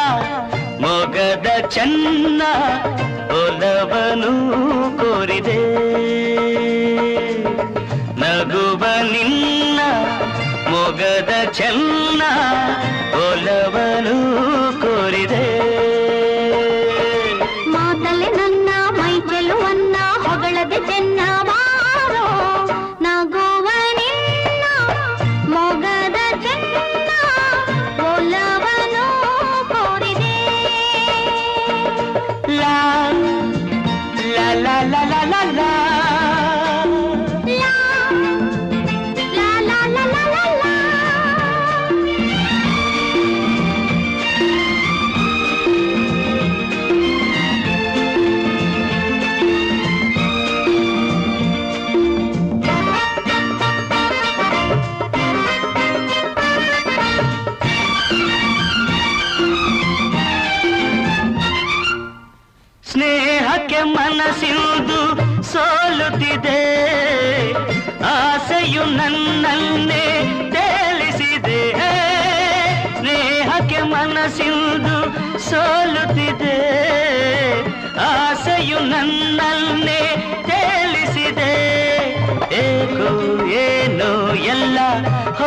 [0.81, 2.41] ಮೊಗದ ಚೆನ್ನ
[3.29, 4.31] ಒಲವನು
[4.97, 5.59] ಕೋರಿದೆ.
[8.19, 9.79] ನಗುವ ನಿನ್ನ
[10.69, 12.21] ಮೊಗದ ಚೆನ್ನ
[13.13, 14.17] ಒಲವನು
[14.81, 15.58] ಕೋರಿದೆ.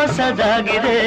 [0.09, 0.99] सजाಗಿದೆ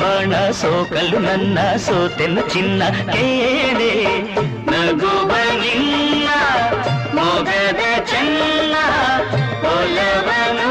[0.00, 2.82] ಬಾಣ ಸೋಕಲು ನನ್ನ ಸೋತೆನು ಚಿನ್ನ
[3.12, 3.92] ಕೇಳೆ
[4.70, 5.30] ನಗುವ
[5.62, 6.28] ನಿನ್ನ
[7.14, 8.74] ಮೊಗದ ಚೆನ್ನ
[9.72, 10.70] ಒಲವನು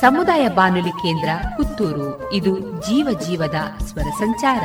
[0.00, 2.32] ಸಮುದಾಯ ಬಾನುಲಿ ಕೇಂದ್ರ ಪುತ್ತೂರು.
[2.32, 4.64] ಇದು ಜೀವ ಜೀವದ ಸ್ವರ ಸಂಚಾರ.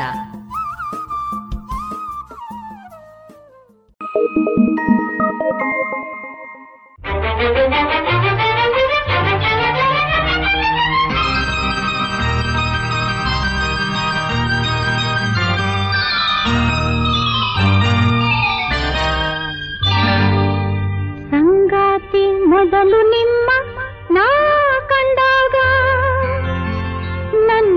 [21.29, 23.32] ಸಂಗಾತಿ ಮೊದಲು ನಿಮ್ಮ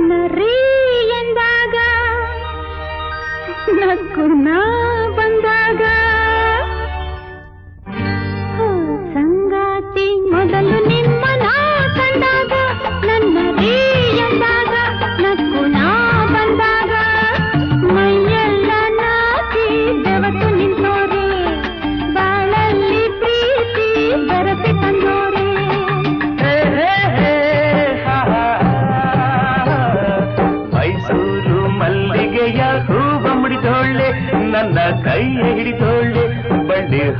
[0.09, 0.53] ನನ್ನ ರೀ
[1.12, 1.77] ಎಂದಾಗ
[5.16, 5.83] ಬಂದಾಗ.
[9.15, 11.47] ಸಂಗಾತಿ ಮೊದಲು ನಿಮ್ಮನ
[11.97, 12.53] ಕಂಡಾಗ
[13.07, 13.37] ನನ್ನ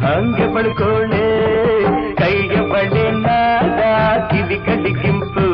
[0.03, 1.27] ಹಂಗೆ ಪಡ್ಕೊಳ್ಳೆ
[2.21, 3.81] ಕೈಗೆ ಬಳೆನಾದ
[4.31, 5.47] ಕಿವಿ ಕಡಿಗಿಂಪು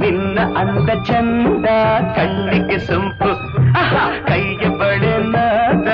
[0.00, 1.66] ನಿನ್ನ ಅಂದ ಚಂದ
[2.16, 3.30] ಕಣ್ಣಿಗೆ ಸೊಂಪು
[4.28, 5.88] ಕೈಗೆ ಬಳೆನಾದ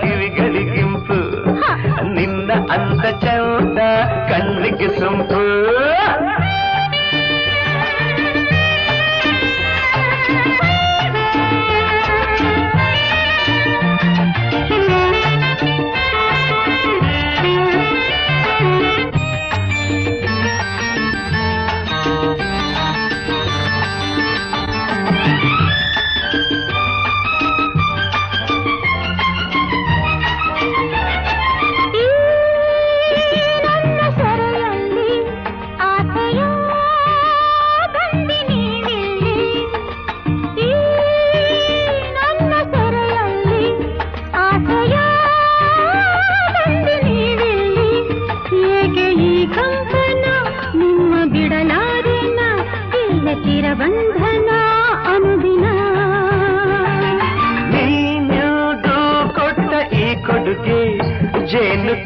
[0.00, 1.18] ಕಿವಿಗಳಿಗಿಂಪು
[2.14, 3.80] ನಿನ್ನ ಅಂದ ಚಂದ
[4.30, 5.42] ಕಣ್ಣಿಗೆ ಸೊಂಪು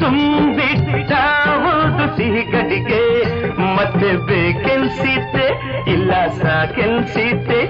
[0.01, 1.11] ತುಂಬಿಟ್ಟ
[1.65, 3.03] ಒಂದು ಸಿಹಿಗಡಿಗೆ
[3.75, 5.47] ಮತ್ತೆ ಬೇಕೆನ್ಸಿತ್ತೆ?
[5.91, 6.11] ಇಲ್ಲ
[6.41, 7.60] ಸಾಕೆನ್ಸಿತ್ತೆ?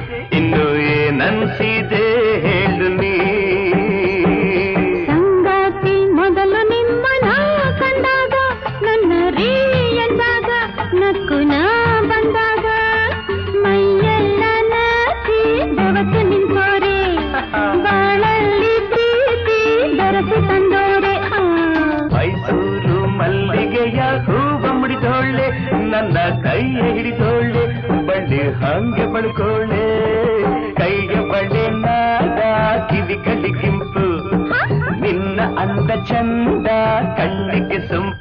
[29.24, 29.88] ఏమనుకోలే
[30.78, 32.52] కయ్యబడినాదా
[32.90, 34.06] కివి కలిగింపు
[35.02, 36.68] నిన్న అంద చంద
[37.18, 38.21] కళ్ళకి సొంపు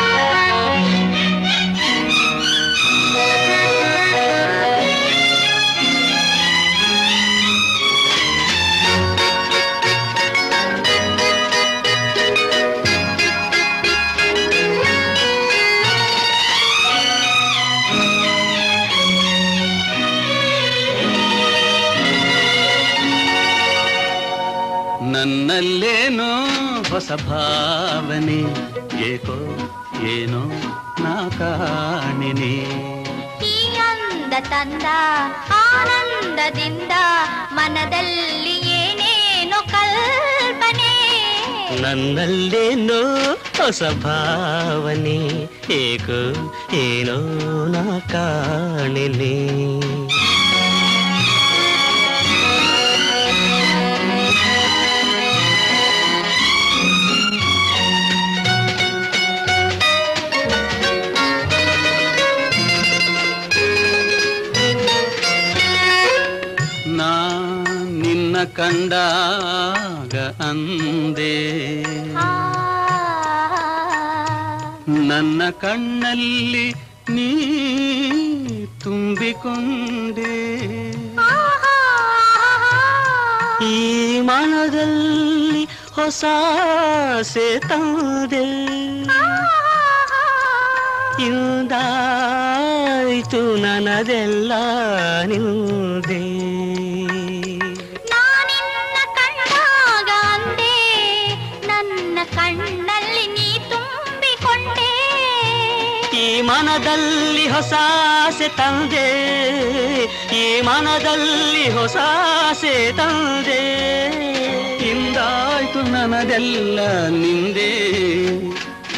[25.63, 26.27] ನನ್ನಲ್ಲೇನೋ
[26.89, 28.37] ಹೊಸ ಭಾವನೆ
[29.07, 29.35] ಏಕೋ
[30.11, 30.39] ಏನೋ
[31.03, 32.53] ನಾ ಕಾಣಿನಿ
[33.43, 34.87] ಈ ಅಂದ ತಂದ
[35.57, 36.93] ಆನಂದದಿಂದ
[37.57, 40.91] ಮನದಲ್ಲಿ ಏನೇನೋ ಕಲ್ಪನೆ
[41.83, 42.99] ನನ್ನಲ್ಲೇನೋ
[43.59, 45.17] ಹೊಸ ಭಾವನೆ
[45.79, 46.21] ಏಕೋ
[46.81, 47.19] ಏನೋ
[47.75, 49.35] ನಾ ಕಾಣಿನಿ
[68.55, 70.15] ಕಂಡಾಗ
[70.49, 71.35] ಅಂದೆ
[75.07, 76.67] ನನ್ನ ಕಣ್ಣಲ್ಲಿ
[77.09, 77.29] ನೀ
[78.83, 80.35] ತುಂಬಿಕೊಂಡೆ
[83.65, 83.75] ಈ
[84.21, 85.63] ಮನದಲ್ಲಿ
[85.95, 86.23] ಹೊಸ
[87.09, 88.45] ಆಸೆ ತಂದೆ
[92.03, 94.51] ಇಂದಾಯ್ತು ನನದೆಲ್ಲ
[95.25, 96.21] ನಿಂದೆ
[106.41, 107.73] ಮನದಲ್ಲಿ ಹೊಸ
[108.25, 109.09] ಆಸೆ ತಂದೆ.
[110.35, 111.97] ಈ ಮನದಲ್ಲಿ ಹೊಸ
[112.49, 113.61] ಆಸೆ ತಂದೆ.
[114.89, 117.91] ಇಂದಾಯ್ತು ನನದೆಲ್ಲ ನಿಂದೆ.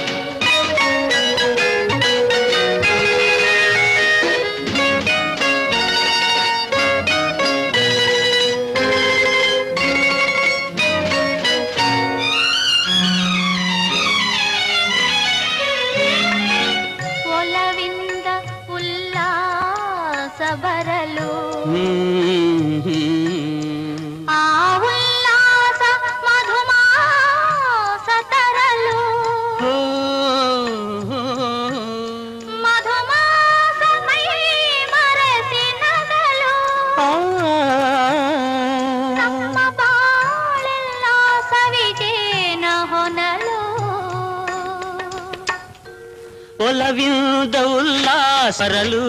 [48.52, 49.04] ಉಲ್ಲಾಸರಲು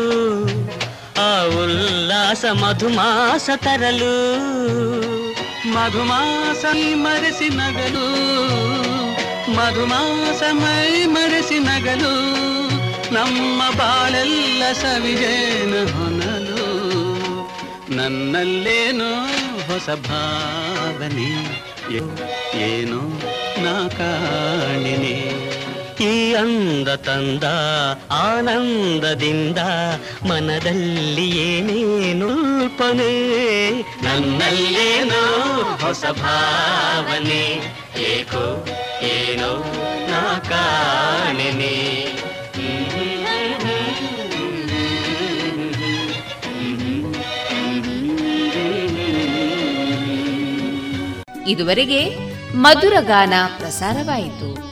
[1.19, 1.31] ಆ
[1.63, 4.13] ಉಲ್ಲಾಸ ಮಧುಮಾಸ ತರಲು.
[5.73, 6.65] ಮಧುಮಾಸ
[6.95, 8.07] ಮರೆಸಿ ನಗಲು,
[9.57, 11.59] ಮಧುಮಾಸ ಮೈ ಮರೆಸಿ
[13.15, 16.69] ನಮ್ಮ ಬಾಳೆಲ್ಲ ಸವಿಜೇನ ಹೊನಲು,
[17.97, 19.11] ನನ್ನಲ್ಲೇನೋ
[19.67, 21.33] ಹೊಸ ಭಾವನೆ,
[22.69, 23.03] ಏನೋ
[23.65, 25.19] ನಾ ಕಾಣಿನಿ.
[26.03, 27.45] ಈ ಅಂದ ತಂದ,
[28.11, 29.59] ಆನಂದದಿಂದ
[30.29, 32.31] ಮನದಲ್ಲಿ ಏನೇನು
[32.63, 33.13] ಕಲ್ಪನೆ
[34.05, 35.23] ನನ್ನಲ್ಲೇನೋ
[35.83, 37.45] ಹೊಸ ಭಾವನೆ,
[38.11, 38.45] ಏಕೋ
[39.03, 39.51] ಏನೋ
[40.11, 41.75] ನಾ ಕಾಣನೆ.
[51.49, 52.03] ಇದುವರೆಗೆ
[52.55, 54.72] ಮಧುರ ಗಾನ ಪ್ರಸಾರವಾಯಿತು.